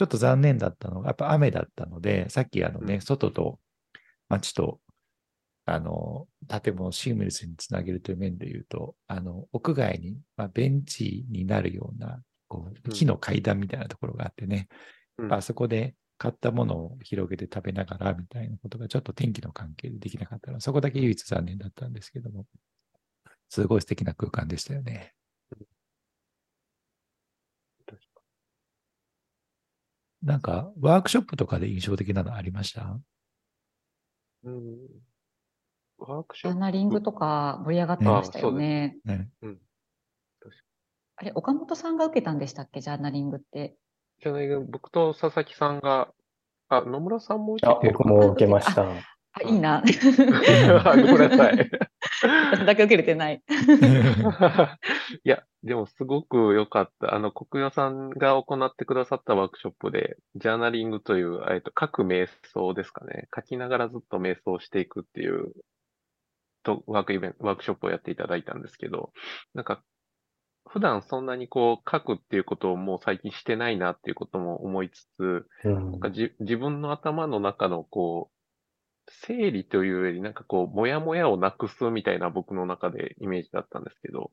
[0.00, 3.00] ちょっと残念だったのが、やっぱ雨だったので、さっきあのね、うん。
[3.02, 3.60] 外と
[4.30, 4.80] 街と、
[5.66, 12.92] あの、建物をシームレスにつなげるという面で言うと、あの、屋外に、まあ、ベンチになるような、こう、うん。
[12.94, 14.68] 木の階段みたいなところがあってね、
[15.18, 15.34] うん。
[15.34, 22.46] あそこで買ったものを広げて食べながらみたいなことがちょっと天気の関係でできなかったので、そこだけ唯一残念だったんですけども、
[23.50, 25.12] すごい素敵な空間でしたよね。
[30.22, 32.98] なんか、ワークショップとかで印象的なのありました？
[34.44, 34.76] うん
[35.98, 36.60] ワークシジャーョップ。
[36.60, 38.96] ナリングとか盛り上がってましたよね。
[39.04, 39.28] ね。
[41.16, 43.76] あれ、岡本さんが受けたんでしたっけ、ジャーナリングって。
[44.22, 46.12] じゃないけど僕と佐々木さんが、
[46.68, 48.86] あ、野村さんも受あけてる僕も受けました。
[49.32, 49.82] あ、いいな。
[49.82, 49.82] あ
[50.96, 51.70] ごめんなさい。
[52.20, 53.42] 私 だけ受けれてない。
[55.24, 57.14] いや、でもすごく良かった。
[57.14, 63.28] あの、国与さんが行ってくださったワークショップで、ジャーナリングという、えっと、書く瞑想ですかね。
[63.34, 65.52] 書きながらずっと瞑想していくっていう、
[66.62, 69.12] と、ワークイベント、ワークショップをやっていただいたんですけど、
[69.54, 69.82] なんか、
[70.68, 78.39] 普段そんなにこう書くっていうことをもう最近してないなっていうことも思いつつ、うんなんかじ自分の頭の中のこう、
[79.10, 84.32] 整理というよりなんかこう、もやもやをなくすみたいな僕の中でイメージだったんですけど、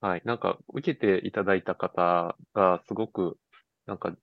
[0.00, 0.22] はい。
[0.24, 3.38] なんか受けていただいた方がすごく、
[3.86, 4.16] なんか、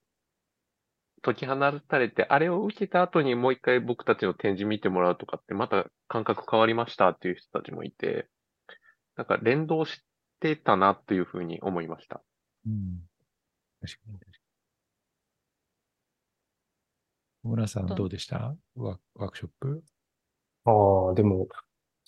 [1.22, 8.28] 解き放たれて、あれを受けた後にもう一回僕たちの展示見てもらうとかって、また感覚変わりましたっていう人たちもいて、
[9.18, 10.02] なんか連動し
[10.40, 12.22] てたなっていうふうに思いました。
[12.66, 13.00] うん。
[13.82, 14.40] 確かに確かに。
[17.44, 18.56] 小村さんどうでした？
[18.76, 19.84] ワーワークショップ？
[20.66, 20.72] あ
[21.12, 21.48] あ、でも、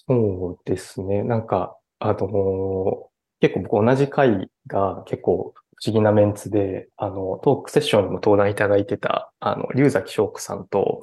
[0.08, 1.24] そうですね。
[1.24, 3.08] なんか、あの、
[3.40, 11.02] 結構僕同じ回が結構不思議なメンツで、あの、トークセッションにも登壇いただいてた、あの、龍崎翔子さんと、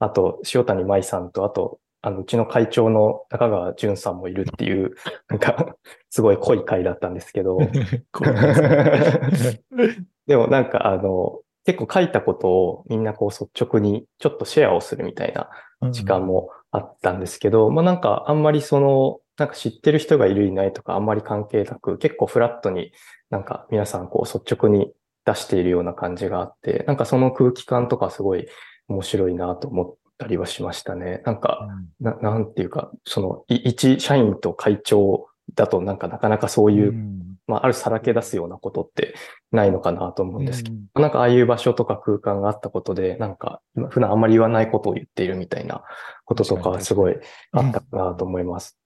[0.00, 4.94] あと、塩谷舞さんと、あと、あの、うちの会長の中川淳さんもいるっていう、
[5.28, 5.76] なんか、
[6.10, 7.58] すごい濃い回だったんですけど、
[10.26, 15.48] でもなんかあの、結構書いたことをみんなこう率直にちょっとシェアをするみたいな
[15.90, 22.92] 時間もあったんですけど、まあなんかあんまりその、なんか知ってる人がいるいないとかあんまり関係なく、結構フラットに
[23.30, 24.92] なんか皆さんこう率直に
[25.24, 28.46] 出しているような感じがあって、なんかその空気感とかすごい
[28.88, 31.22] 面白いなと思ったりはしましたね。
[31.24, 31.68] なんか、
[32.00, 39.14] うんななんていうか、その、い一社員と会長だとなんかなかなかそういう、うんまあ、あるさらけ出すようなことって
[39.50, 45.82] ないのかなと思うんですけど、うんなんかああいう場所とか空間があったことで、なんか今普段あんまり言わないことを言っているみたいな
[46.24, 47.16] こととかはすごい
[47.52, 48.78] あったかなと思います。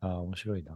[0.00, 0.72] ああ、面白いな、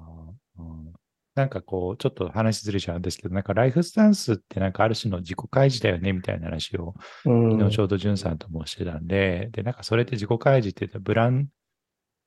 [0.58, 0.92] うん。
[1.34, 7.52] なんかこう、ちょっと話ずれちゃうんですけど、なんかライフスタンスってなんかある種の自己開示だよねみたいな話を、うん。
[7.52, 11.48] 昨日ちょうどジュンさんともしてたんで、で、なんかそれって自己開示って言ったらブラン、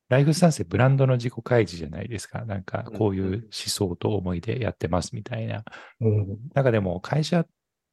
[0.08, 2.44] ライフスタンスってブランドの自己開示じゃないですか。
[2.44, 5.64] なんかこういう思想と思いでやってますみたいな。
[6.00, 7.48] うんなんかでも会社っ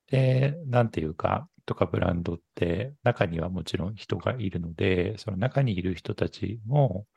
[0.07, 7.07] て、なんていうか、とかブランドって中にはもちろん人がいるので、その中にいる人たちも、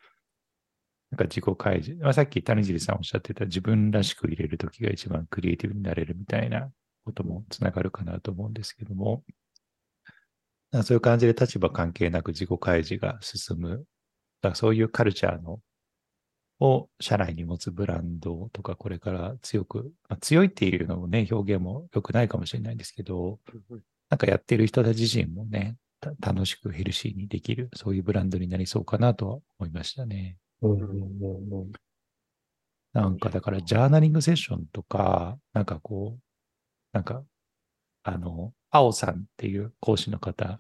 [1.11, 6.70] なんか自己開示、まあ、さっき谷尻さんおっしゃってた自分らしく入れるときが一番クリエイティブになれるみたいな
[7.04, 9.22] こともつながるかなと思うんですけども、
[10.82, 13.85] そういう感じで立場関係なく自己開示が進む、
[14.42, 15.61] だからそういうカルチャーの
[16.61, 23.38] を社内に持つブランドとかこれから強く、まあ、強いっていうのもね、表現も良くないかもしれないんですけど、
[24.09, 30.37] なんかやってる人たち自身もね、た楽しくヘルシーにできる、そういうブランドになりそうかなとは思いましたね。
[30.62, 31.72] うんうんうん
[32.92, 36.20] なんかだからジャーナリングセッションとか、なんかこう、
[36.94, 37.22] なんか、
[38.05, 40.59] あの、青さんっていう講師の方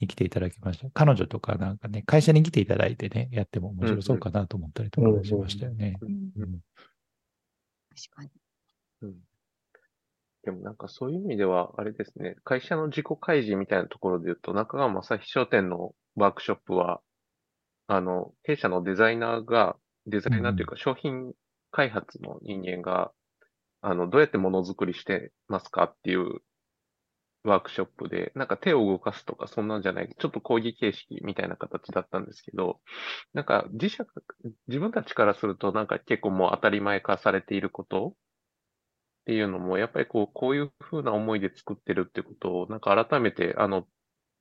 [0.00, 0.88] に来ていただきました。
[0.90, 5.96] 彼女とかなんかね、会社に来ていただいてね、やっても面白そうかなと思ったりとかしましたよね。
[6.00, 6.60] うんうん
[7.90, 8.30] 確かに。
[9.02, 9.14] うん
[10.42, 17.02] でもなんかそういう意味では、あれですね、会社の自己開示みたいなところで言うと、中川正史商店のワークショップは、
[17.88, 21.34] あの、弊社のデザイナーが、デザイナーというか商品
[21.70, 23.12] 開発の人間が、
[23.82, 26.40] あの、どうやってものづくりしてますかっていう
[27.44, 32.80] ワークショップで、なんか手を動かすとかそんなんじゃない、ちょっと講義形式みたいな形だったんですけど、
[33.34, 34.04] なんか自社、
[34.68, 38.14] 自分たちからするとなんか結構もう当たり前化されていることっ
[39.26, 43.86] ていうのも、やっぱりこう、こういうふうな思いで作ってるってことを、なんか改めて、あの、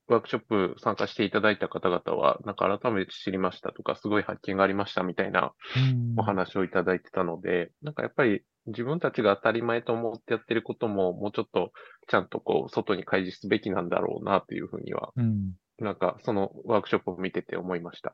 [0.10, 11.72] ワークショップ参加していただいた方々は、なんか改めて知りましたとか、すごい発見がありましたみたいなうんお話をいただいてたので、なんかやっぱり自分たちが当たり前と思ってやってることも、もうちょっと
[12.08, 18.14] ちゃんとこう、外に開示すべきなんだろうなというふうには、うんなんかそのワークショップを見てて思いました。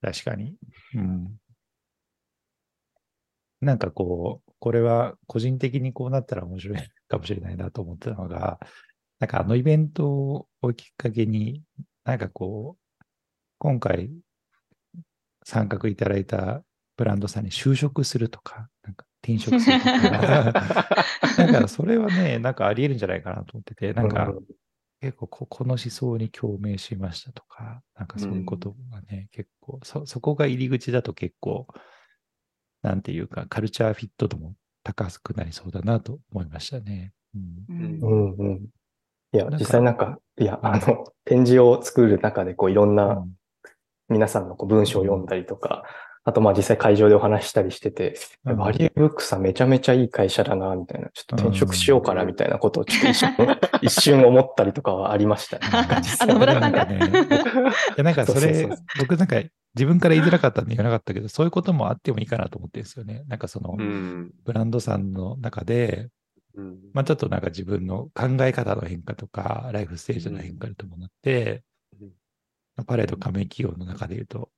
[0.00, 0.56] 確かに。
[0.94, 1.36] うん。
[3.60, 6.78] なんかこう、これは個人的にこうなったら面白い
[7.08, 8.58] かもしれないなと思ってたのが、
[9.22, 11.62] なんかあのイベントをきっかけに、
[12.02, 13.04] なんかこう、
[13.58, 14.10] 今回
[15.44, 16.64] 参画いただいた
[16.96, 19.94] ブランドさんに就職するとか、なんか転職するとか、
[21.38, 24.34] なんかそれはね、なんかあり得るんじゃないかなと思ってて、なんか
[25.00, 31.68] 結構ここの思想に共鳴しましたとか、なんかそういうことがね、結構そ、そこが入り口だと結構、
[32.82, 37.12] なんていうか、カルチャーフィット度も高くなりそうだなと思いましたね。
[37.36, 37.64] うん。
[37.68, 38.00] うん。
[38.00, 38.68] うんうん。
[39.32, 43.24] いや実際なんか、いや、あの、 展示を作る中で、こう、いろんな
[44.08, 45.84] 皆さんのこう文章を読んだりとか、
[46.24, 48.14] あと、まあ実際会場でお話ししたりしてて、
[48.44, 53.30] うんバリューブックさんめちゃめちゃいい会社だな、みたいな、ちょっと転職しようかな、みたいなことをちょっと一瞬、
[53.82, 55.68] 一瞬思ったりとかはありましたね。
[55.72, 58.68] なんか実あ野村さんがなんかね いやなんかそれ
[59.00, 59.36] 僕なんか
[59.74, 63.24] 自分から言いづらかったんで言わなかったけど、そういうこともあってもいいかなと思ってるんですよね。
[63.26, 64.32] なんかそのう、ん。
[64.44, 66.08] ブランドさんの中で、
[66.54, 66.78] うん。
[66.92, 71.64] まあちょっとなんか自分の考え方の変化とか、ライフステージの変化と伴って、
[72.86, 74.50] パレード加盟企業の中で言うと、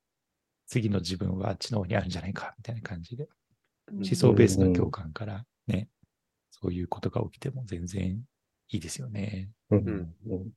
[0.67, 3.27] 次の自分はあっちの方にあるんじゃないか、みたいな感じで、
[3.91, 5.89] 思想ベースの共感からね、
[6.51, 8.23] そういうことが起きても全然
[8.69, 9.51] いいですよね。
[9.69, 9.79] うん。
[9.79, 10.15] うん。
[10.27, 10.51] うん。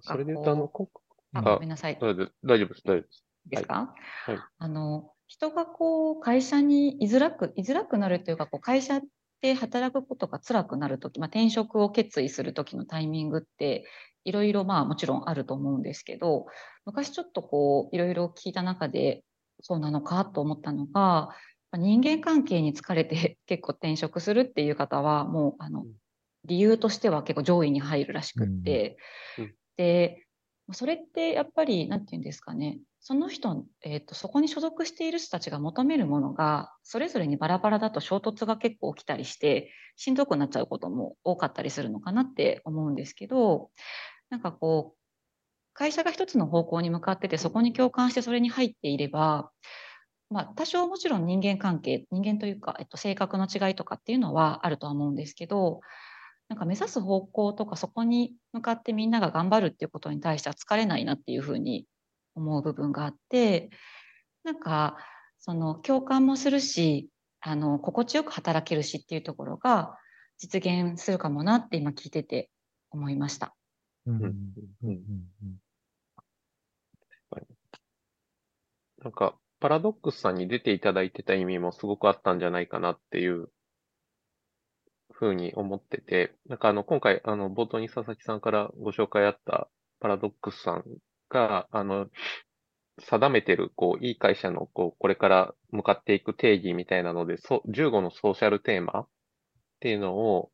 [0.00, 0.90] それで言うと、あの、こ
[1.32, 1.98] あ、あごめんなさい。
[2.00, 3.24] 大丈夫大丈夫です、大丈夫です。
[3.46, 3.94] ですか、
[4.26, 4.38] はい。
[4.58, 9.00] あの人がこう会社に居づらく居づらくなるというかこう会社
[9.40, 13.84] で働くことが辛くなるとき、まあ、転職を決意するときのタイミングって
[14.24, 16.46] いろいろまあもちろんあると思うんですけど
[16.84, 19.22] 昔ちょっとこういろいろ聞いた中で
[19.60, 21.30] そうなのかと思ったのがま
[21.72, 25.92] あ人間関係に疲れて結構転職するっていう方はもうあのうん。
[26.44, 28.96] 理由としては結構上位に入るらしくって、
[29.36, 29.44] うん。
[29.44, 29.54] うん。
[29.76, 30.24] で
[30.72, 43.70] それってやっぱり何て言うんですかねその人、えーと、そこに所属している人たちが求めるものがそれぞれにバラバラだと衝突が結構起きたりしてしんどくなっちゃうことも多かったりするのかなって思うんですけど
[44.30, 44.98] なんかこう
[45.74, 49.50] 会社が一つの方向に向かっててそこに共感してそれに入っていれば、
[50.28, 55.80] まあ、多少もちろん人間関係人間というか、えっと、性格の違いとかっていうのはあるとは思うんですけど
[56.48, 61.86] なんか目指す方向とかそこに向かってみんなが頑張るっていうことに対しては疲れないなっていうふうに
[62.38, 63.70] 思う部分があって
[64.44, 64.96] なんか
[65.38, 67.10] その共感もするし
[67.40, 69.96] あの心地よく働けるしっていうところが
[70.38, 72.50] 実現するかもなって今聞いてて
[72.90, 73.54] 思いました。
[74.06, 74.22] うん。
[74.22, 74.44] うん。
[74.82, 75.60] うん。
[79.02, 83.48] なんか、パラドックスさんに出ていただいてた意味もすごくあったんじゃないかなっていう
[85.12, 89.68] ふうに思ってて、なんかあの、今回、あの、冒頭に佐々木さんからご紹介あった
[90.00, 90.84] パラドックスさん
[91.28, 92.08] が、あの、
[93.00, 99.08] 定めてる、こう、いい会社の、こう、これから向かっていく定義みたいなので、そ15のソーシャルテーマっ
[99.80, 100.50] ていうのを、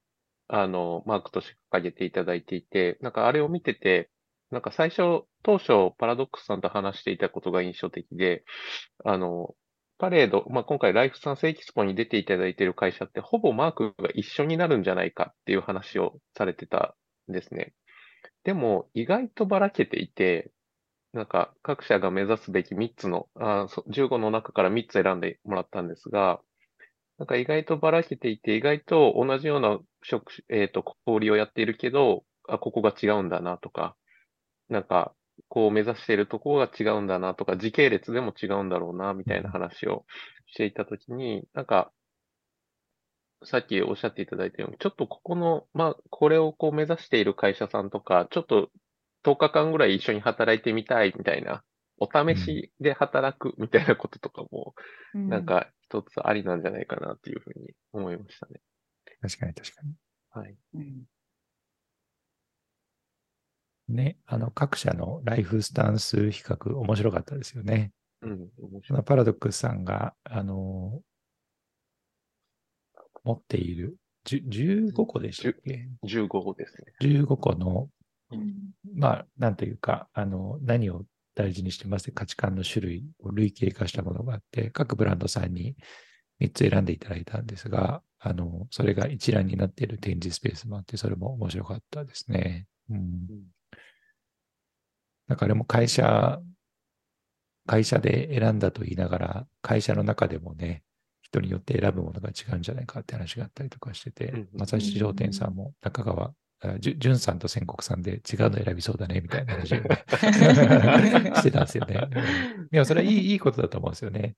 [0.49, 4.11] あの、マークとして掲げていただいていて、なんかあれを見てて、
[4.51, 8.45] なんか最初、当初、パラドックスさんと話していたことが印象的で、
[9.05, 9.55] あの、
[9.99, 16.95] パレード、まあ、今回ライフサンスエキスポに出ていただいている会社って、ほぼマークが一緒になるんじゃないかっていう話をされてた
[17.29, 17.75] んですね。
[18.45, 20.51] でも、意外とばらけていて、
[21.15, 26.41] なんか各社が目指すべき3つの、あそ15の中から3つ選んでもらったんですが、
[27.19, 33.97] なんか意外とばらけていて、意外と同じような職種、えっ、と、小売りをやっているけど、あ、ここが違うんだなとか、
[34.69, 35.15] なんか、
[35.49, 40.05] こう目指しているところが違うんだなとか、時系列でも違うんだろうな、みたいな話を
[40.47, 41.93] していたときに、なんか、
[43.45, 48.71] さっきおっしゃっていただいたように、ちょっとここの、まあ、これをこう目指している会社さんとか、ちょっと
[49.25, 51.65] 10日間ぐらい一緒に働いてみたいみたいな、
[51.99, 54.75] お試しで働くみたいなこととかも、
[55.15, 58.61] なんか一つありなんじゃないかなっていうふうに思いましたね。
[59.21, 59.95] 確かに確かに。
[60.31, 60.57] はい。
[60.75, 61.05] うん
[63.87, 67.93] ね、あの、各社のライフスタンス比較、面白かったですよね。
[68.23, 68.49] うん、
[68.91, 71.03] 面パラドックスさんが、あの、
[73.25, 76.95] 持っている、じゅ15個でしたっけ？15ですね。
[77.03, 77.94] ?15 個の、うん
[78.95, 81.05] まあ、なんというか、あの、何を
[81.35, 82.11] 大事にしてます？
[82.13, 85.77] 価値観の種類を類型化したものがあって、各ブランドさんに
[86.41, 92.67] 3つ選んでいただいたんですが、あの、それが一覧になっている展示スペースもあって、それも面白かったですね。
[92.91, 93.27] うん。
[95.27, 96.41] なんかあれも会社、
[97.67, 100.83] 会社で選んだと言いながら、会社の中でもね、
[101.23, 106.33] 人によって選ぶものが違うんじゃないかって話があったりとかしててうんうん、まさし商店さんも中川、あ
[106.79, 110.05] じゅんさんと仙国さんで違うの選びそうだね、みたいな話をね
[111.37, 112.09] してたんですよね。
[112.11, 114.37] うんいや、それはいいいいことだと思うんですよね。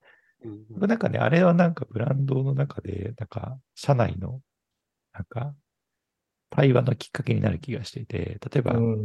[0.71, 4.41] なんかね、あれはなんかブランドの中で、なんか社内の、
[5.13, 5.55] なんか、
[6.51, 9.03] 対話のきっかけになる気がしていて、例えば、うん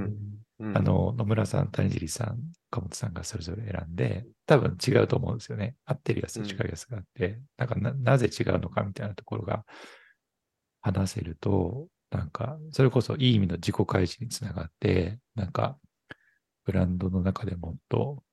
[0.60, 2.40] うんあ、の、野村さん、谷尻さん、
[2.72, 5.76] 岡本さんがそれぞれ選んで、多分違うと思うんですよね。
[5.86, 9.66] 合ってるやつと違うやつがあって、なんかな、なぜ違うのかみたいなところが
[10.82, 15.80] 話せると、なんか、それこそいい意味の自己開示につながって、なんか、
[16.66, 18.24] ブランドの中でもっと、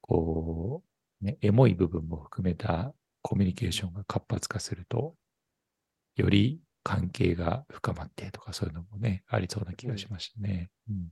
[0.00, 0.82] こ
[1.22, 5.14] う、ね、エモい部分も含めたコミュニケーションが活発化すると、
[6.16, 10.70] より関係が深まってとかそういうのもね、ありそうな気がしましたね。
[10.88, 11.08] うん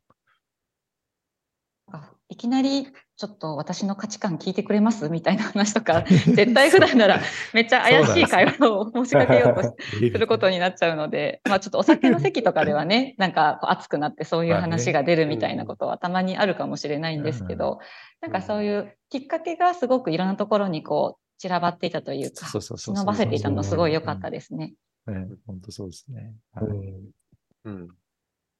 [2.29, 2.87] いきなり
[3.17, 5.11] ちょっと私の価値観聞いてくれます？
[5.11, 7.21] みたいな話とか 絶対普段なら
[7.53, 17.81] めっちゃ怪しい会話を申しかけようとすることになっちゃうので、まあちょっとお酒の席とかではね、なんかこう熱くなってそういう話が出るみたいなことはたまにあるかもしれないんですけど、
[18.23, 24.75] なんかそういうきっかけがすごくいろんなところにこう散らばっていたというか、そうそうそうそう忍ばせていたのすごい良かったですね。
[25.07, 26.35] ね本当そうですね。
[27.65, 27.89] うん。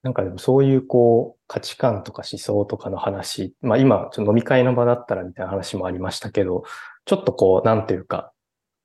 [0.03, 6.65] なんかでもそういうこう価値観とか思想とかの話、まあ今ちょっと飲み会の場だったらみたいな話もありましたけど、
[7.05, 8.33] ちょっとこうなんていうか、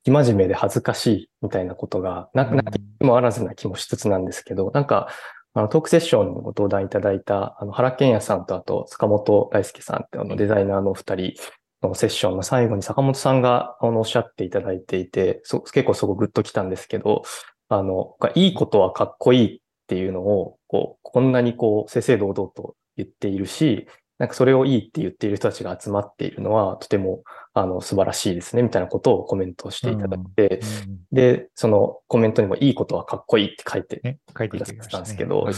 [0.05, 5.09] 生真面目で恥ずかしいみたいなことがなくなきにもあらずな気もしつつなんですけど、なんか
[5.53, 11.33] あのトークセッションにご登壇いただいたあの原健也さんとあと坂本大輔さんってあのデザイナーのお二人
[11.81, 17.23] のセッションの最後に坂本さんがあのおっしゃっていただいていて、そ結構すごくグッときたんですけど、
[17.69, 23.87] あの、いいことはかっこいいっていうのを、こう、こんなにこう、正々堂々と言っているし、
[24.17, 35.53] なんかそれをいいって言っている人たちが集まっているのは、とても、あの、素晴らしいですね、みたいなことをコメントしていただいて、うんで、そのコメントにもいいことはかっこいいって書いてね、書いてくださっいたんですけど、はい。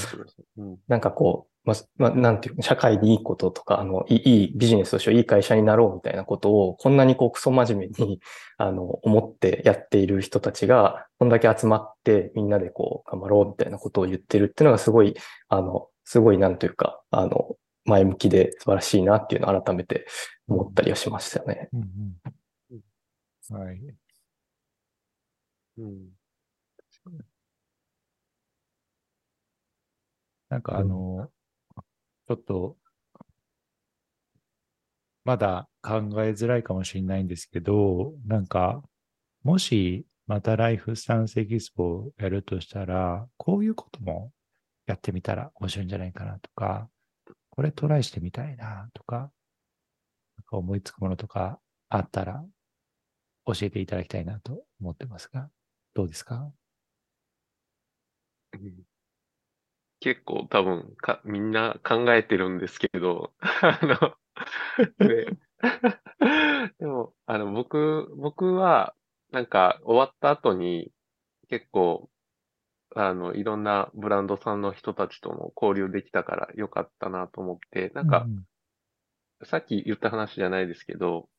[0.57, 0.78] うん。
[0.88, 8.22] なんかこう、まあ、まあ、なんていうの、社会にいいこととか、あの、いいビジネスをしよう、いい会社になろうみたいなことを、こんなにこう、クソ真面目に、
[8.57, 15.16] あの、思ってやっている人たちが、こんだけ集まって、みんなでこう、頑張ろうみたいなことを言ってるっていうのがすごい、
[15.49, 17.55] あの、すごいなんというか、あの、
[17.89, 20.05] 前向きで素晴らしいなっていうのを改めて
[20.47, 21.69] 思ったりはしましたよね。
[21.73, 22.39] うんうん
[23.51, 23.81] はい。
[25.77, 26.09] うん。
[30.49, 31.29] なんかあの、
[32.27, 32.77] ちょっと、
[35.25, 38.81] まだ考えづらいかもしれないんですけど、なんか、
[39.43, 44.31] もしまたライフスタンスエキスポをやるとしたら、こういうことも
[44.87, 46.89] やってみたら面白いんじゃないかなとか、
[47.51, 49.31] これトライしてみたいなとか、
[50.37, 52.43] なんか思いつくものとかあったら
[53.45, 55.49] 教えていただきたいなと思ってますが、
[55.93, 56.51] どうですか？
[59.99, 64.15] 結構多分か、みんな考えてるんですけど、 あの、
[65.07, 65.37] で、
[66.79, 68.95] でも、あの、僕、僕は、
[69.31, 70.91] なんか、終わった後に、
[71.49, 72.09] 結構、
[72.95, 78.25] あの、いろんなブランドさんの人たちとの交流できたからよかったなと思って、なんか
[79.41, 81.29] う、さっき言った話じゃないですけど、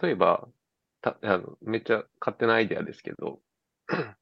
[0.00, 0.48] 例えば、
[1.02, 3.40] た、あの、めっちゃ勝手なアイデアですけど、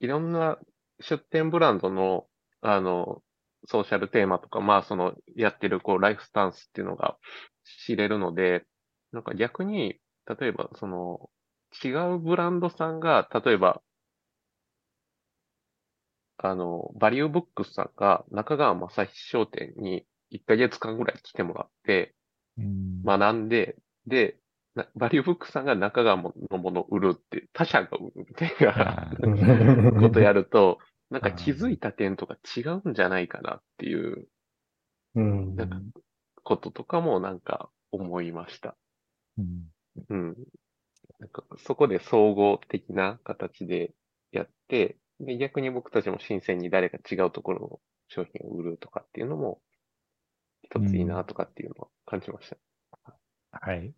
[0.00, 0.58] いろんな
[1.00, 2.26] 出店ブランドの、
[2.60, 3.22] あの、
[3.66, 7.18] ソーシャルテーマとか、まあ、その、やってる、こう、ライフスタンスっていうのが
[7.84, 8.64] 知れるので、
[9.12, 11.30] なんか逆に、例えば、その、
[11.84, 13.82] 違うブランドさんが、例えば、
[16.38, 22.14] あの、バリューブックスさんが中川正史商店に1ヶ月間ぐらい来てもらって、
[22.60, 23.02] ん。
[23.02, 23.76] 学んで、
[24.06, 24.38] で、
[24.74, 30.78] なバリューブックスさんが中川のものを売るって、他社が売るみたいなことやると、
[31.10, 34.28] なんか気づいた点とか違うんじゃないかなっていう
[35.14, 35.56] うん。
[35.56, 35.80] なんか
[36.44, 38.76] こととかもなんか思いました。
[39.38, 39.70] うん
[40.10, 40.36] うん。
[41.18, 43.92] なんかそこで総合的な形で
[44.30, 49.60] やって、で、逆に僕たちも新鮮に誰か違うところの商品を売るとかっていうのも、
[50.62, 52.56] 一ついいなとかっていうのを感じました。
[53.50, 53.94] はい。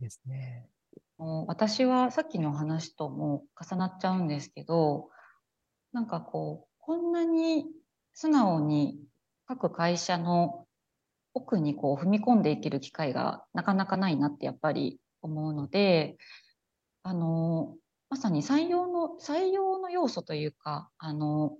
[0.00, 0.68] ですね。
[1.18, 5.10] もう私はさっきの話とも重なっちゃうんですけど、
[5.92, 7.66] なんかこう、こんなに
[8.14, 8.98] 素直に
[9.46, 10.66] 各会社の
[11.34, 16.16] 奥にこう踏み込んでいける機会がなかなかないなってやっぱり思うので、
[17.02, 17.76] あの、
[18.10, 21.56] まさに採用の、採用の要素というか、あの、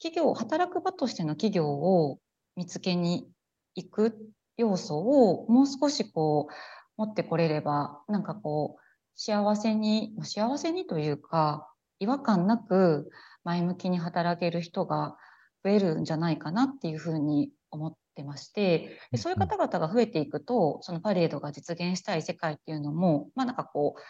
[0.00, 2.20] 企業、働く場としての企業を
[2.54, 3.28] 見つけに
[3.74, 4.16] 行く
[4.56, 6.52] 要素をもう少しこう、
[6.96, 8.82] 持ってこれれば、なんかこう、
[9.16, 11.68] 幸せに、幸せにというか、
[11.98, 13.10] 違和感なく
[13.42, 15.16] 前向きに働ける人が
[15.64, 24.00] 増えるんじゃないかなっていうふうに思ってまして、でそういう方々が増えていくと、そのパレードが実現したい世界っていうのも、まあなんかこう、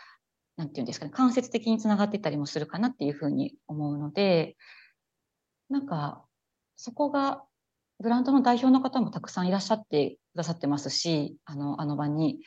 [0.63, 4.57] なんていうんですかね、間接的につながってたりもするかなっていうふうに思うので、
[5.69, 6.25] なんか、
[6.77, 7.43] そこが、
[7.99, 12.39] ブランドの代表の方もたくさんいらっしゃってくださってますし、あの、あの場に、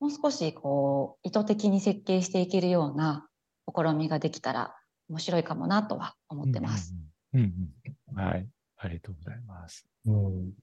[0.00, 3.28] もう少しこう、意図的に設計していけるような
[3.68, 4.74] 試みができたら
[5.10, 6.94] 面白いかもなとは思ってます。
[7.34, 7.50] うんうんうん。
[7.50, 8.24] うんうん。
[8.24, 8.48] はい。
[8.78, 9.86] ありがとうございます。
[10.06, 10.54] うんうん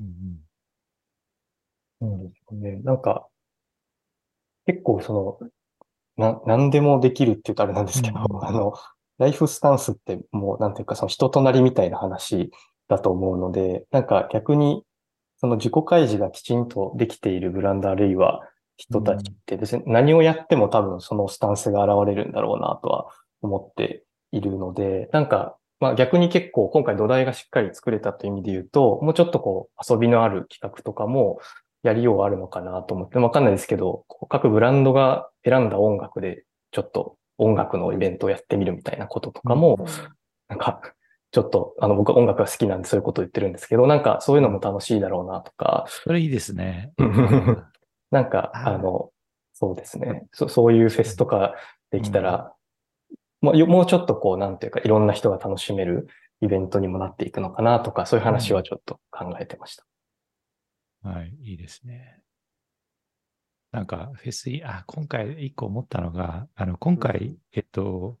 [0.00, 0.40] うん。
[2.00, 2.80] そうですよね。
[2.82, 3.28] なんか、
[4.66, 5.50] 結構その、
[6.16, 8.74] な、何でもできるって言うとあれなんですけど、うんうんあの、
[9.18, 12.50] ライフスタンスってもう、なんていうか、その人となりみたいな話
[12.88, 14.82] だと思うので、なんか逆に、
[15.36, 18.40] その自己開示がきちんとできているブランドあるいは
[18.76, 23.06] 人たちって別に何をやっても多分そのスタンスが現れるんだろうなとは
[23.42, 31.38] 思っているので、なんか、まあ逆に結構今回土台がしっかり作れたという意味で言うと、もうちょっとこう遊びのある企画とかも
[31.84, 39.86] やりようあるのかなと思って、わかんないですけど、各ブランドが選んだ音楽でちょっと音楽のイベントをやってみるみたいなこととかも、
[40.48, 40.80] なんか、
[41.30, 46.92] ちょっと、あの、僕は音楽が好きなんでそういうことを言ってるんですけど、なんかそういうのも楽しいだろうなとか、それいいですね。
[48.10, 49.10] なんか、あの、
[49.52, 50.26] そうですね。
[50.32, 51.54] そそういうフェスとか
[51.90, 52.54] できたら、
[53.40, 56.06] もうよもうちょっとこう、なんていうか、いろんな人が楽しめる
[56.40, 59.84] イベントにもなっていくのかなとか、そういう話はちょっと考えてました。
[61.04, 62.22] はい、いいですね。
[63.72, 68.18] なんか、フェスい、あ、今回一個思ったのが、あの、今回、えっと、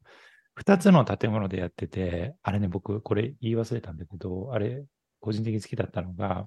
[0.54, 4.84] 二つの建物でやってて、あれね、僕、これ言い忘れたんだけど、あれ、
[5.20, 6.46] 個人的に好きだったのが、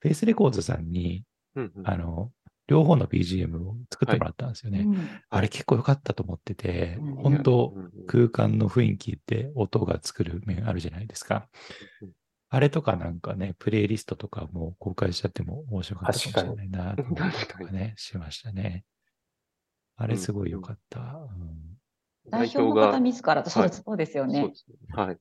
[0.00, 1.22] フェイスレコーズさんに、
[1.54, 1.88] うんうん。
[1.88, 2.32] あの、
[2.66, 4.80] 両方の BGM を作ってもらったんですよね。
[4.80, 5.08] うん。
[5.30, 11.48] あれ結構良かったと思っててうん、本当うんうん空間の雰囲気って音が作る面あるじゃないですか。
[12.02, 12.12] うん。
[12.48, 18.84] あれとかなんかね、プレイリストとかも公開しちゃっても面白かったかもしれないなとかね、しましたね。
[19.96, 21.00] あれすごい良かった。
[21.00, 21.76] うん
[22.28, 24.54] 代表の方自らと、そうはいそうですよそうねで。
[24.54, 24.76] すね。
[24.90, 25.18] はい。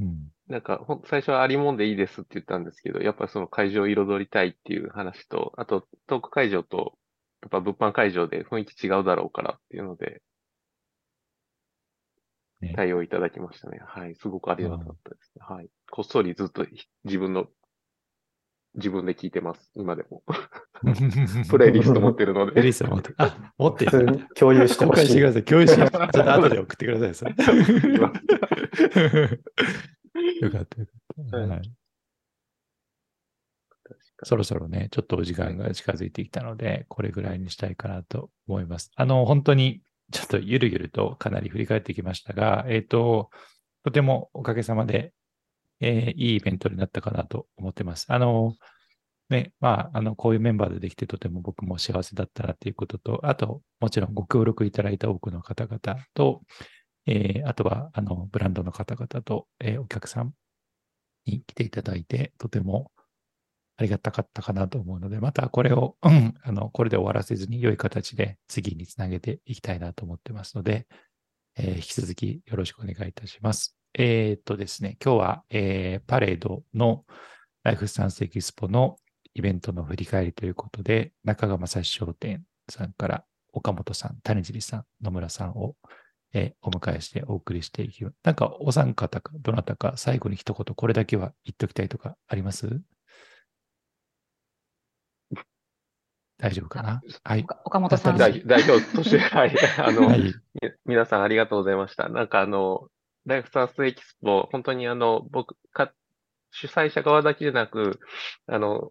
[0.00, 6.96] うんなんか、ほん最初はありもんでいいですって言ったんですけど、やっぱりその会場を彩りたいっていう話と、あとトーク会場と、
[7.42, 10.20] やっぱ物販会場で雰囲気違うだろうからっていうので、ね
[12.74, 13.80] 対応いただきましたね。
[13.84, 14.14] はい。
[14.16, 15.44] すごくありがたかったですね。
[15.48, 15.68] はい。
[15.90, 17.46] こっそりずっとひ自分の、
[18.74, 19.72] 自分で聞いてます。
[19.74, 20.22] 今でも。
[21.48, 22.72] プレイリスト持ってるのプレイリで。
[22.72, 24.26] スト持って、あ、持ってる。
[24.34, 25.06] 共有して公ほしい。
[25.06, 25.44] 開してください。
[25.44, 27.30] 共有して、ちょっと後で送ってください
[30.42, 31.36] よかった、よかった。
[31.36, 31.78] はいはい
[34.24, 38.90] そろそろね、ちょっとお時間が近づいてきたので、これぐらいにしたいかなと思います。
[38.96, 39.80] あの、本当に、
[40.12, 43.30] ちょっとゆるゆるとかなり振り返ってきましたが、えっ、と、
[43.84, 45.12] とてもおかげさまで、
[45.80, 48.06] えーいいイベントになったかなと思ってます。
[48.08, 48.54] あの、
[49.30, 55.80] ね、まあ、あの、こういうメンバーでできてとても僕も幸せだったなっていうことと、あと、もちろんご協力いただいた多くの方々
[56.14, 56.42] と、
[57.06, 60.32] えーあとは、あの、ブランドの方々と、えーお客さん
[61.26, 62.90] に来ていただいて、とても
[63.78, 70.88] ありがたかったかなと思うので、またこれを、うんあの、これで終わらせずに良い形で次につなげていきたいなと思ってますので、
[71.56, 73.76] えー引き続きよろしくお願いいたします。
[73.94, 77.04] えーっとですね、今日は、えーパレードの
[77.62, 78.96] ライフスタンスエキスポの
[79.34, 85.76] イベントの振り返りということで、中川正史商店さんから岡本さん、谷尻さん、野村さんを、
[86.32, 88.16] えーお迎えしてお送りしていきます。
[88.24, 92.80] なんかお三方か、どなたか最後に一言これだけは言っておきたいとかあります？
[96.38, 97.02] 大丈夫かな？
[97.24, 97.40] はい。
[97.40, 98.16] 岡岡本さん。
[98.16, 99.54] 代代表として、はい。
[99.78, 100.22] あの、はい。
[100.22, 100.32] み
[100.86, 102.08] 皆さんありがとうございました。
[102.08, 102.88] なんかあの、
[103.26, 105.92] ライフスタンスエキスポ、本当にあの、僕か、
[106.50, 107.98] 主催者側だけでなく、
[108.46, 108.90] あの、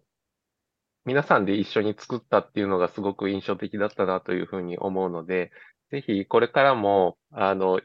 [1.04, 5.50] 皆さんで一緒に作ったっていうのがすごく印象的だったなというふうに思うので、
[5.90, 7.80] ぜひこれからも、あの、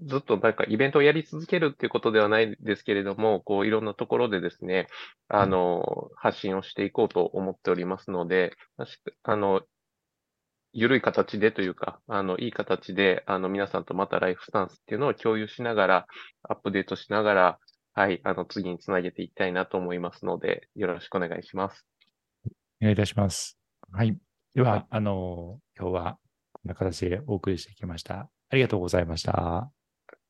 [0.00, 4.86] ずっとなんかイベントをやり続けるっていうことではないですけれども、こういろんなところでですね、
[5.28, 8.52] あの、発信をしていこうと思っておりますので、
[9.24, 9.62] あの、
[10.72, 16.06] 緩い形でというか、あの、いい形で、あの、皆さんとまたライフスタンスっていうのを共有しながら、
[16.42, 17.58] アップデートしながら、
[17.94, 21.86] はい、あの、次につなげていきたいなと思いますので、よろしくお願いします。
[22.46, 22.50] お
[22.82, 23.58] 願いいたします。
[23.90, 24.16] はい。
[24.54, 26.18] では、はいあの、今日は
[26.52, 28.28] こんな形でお送りしてきました。
[28.50, 29.77] ありがとうございました。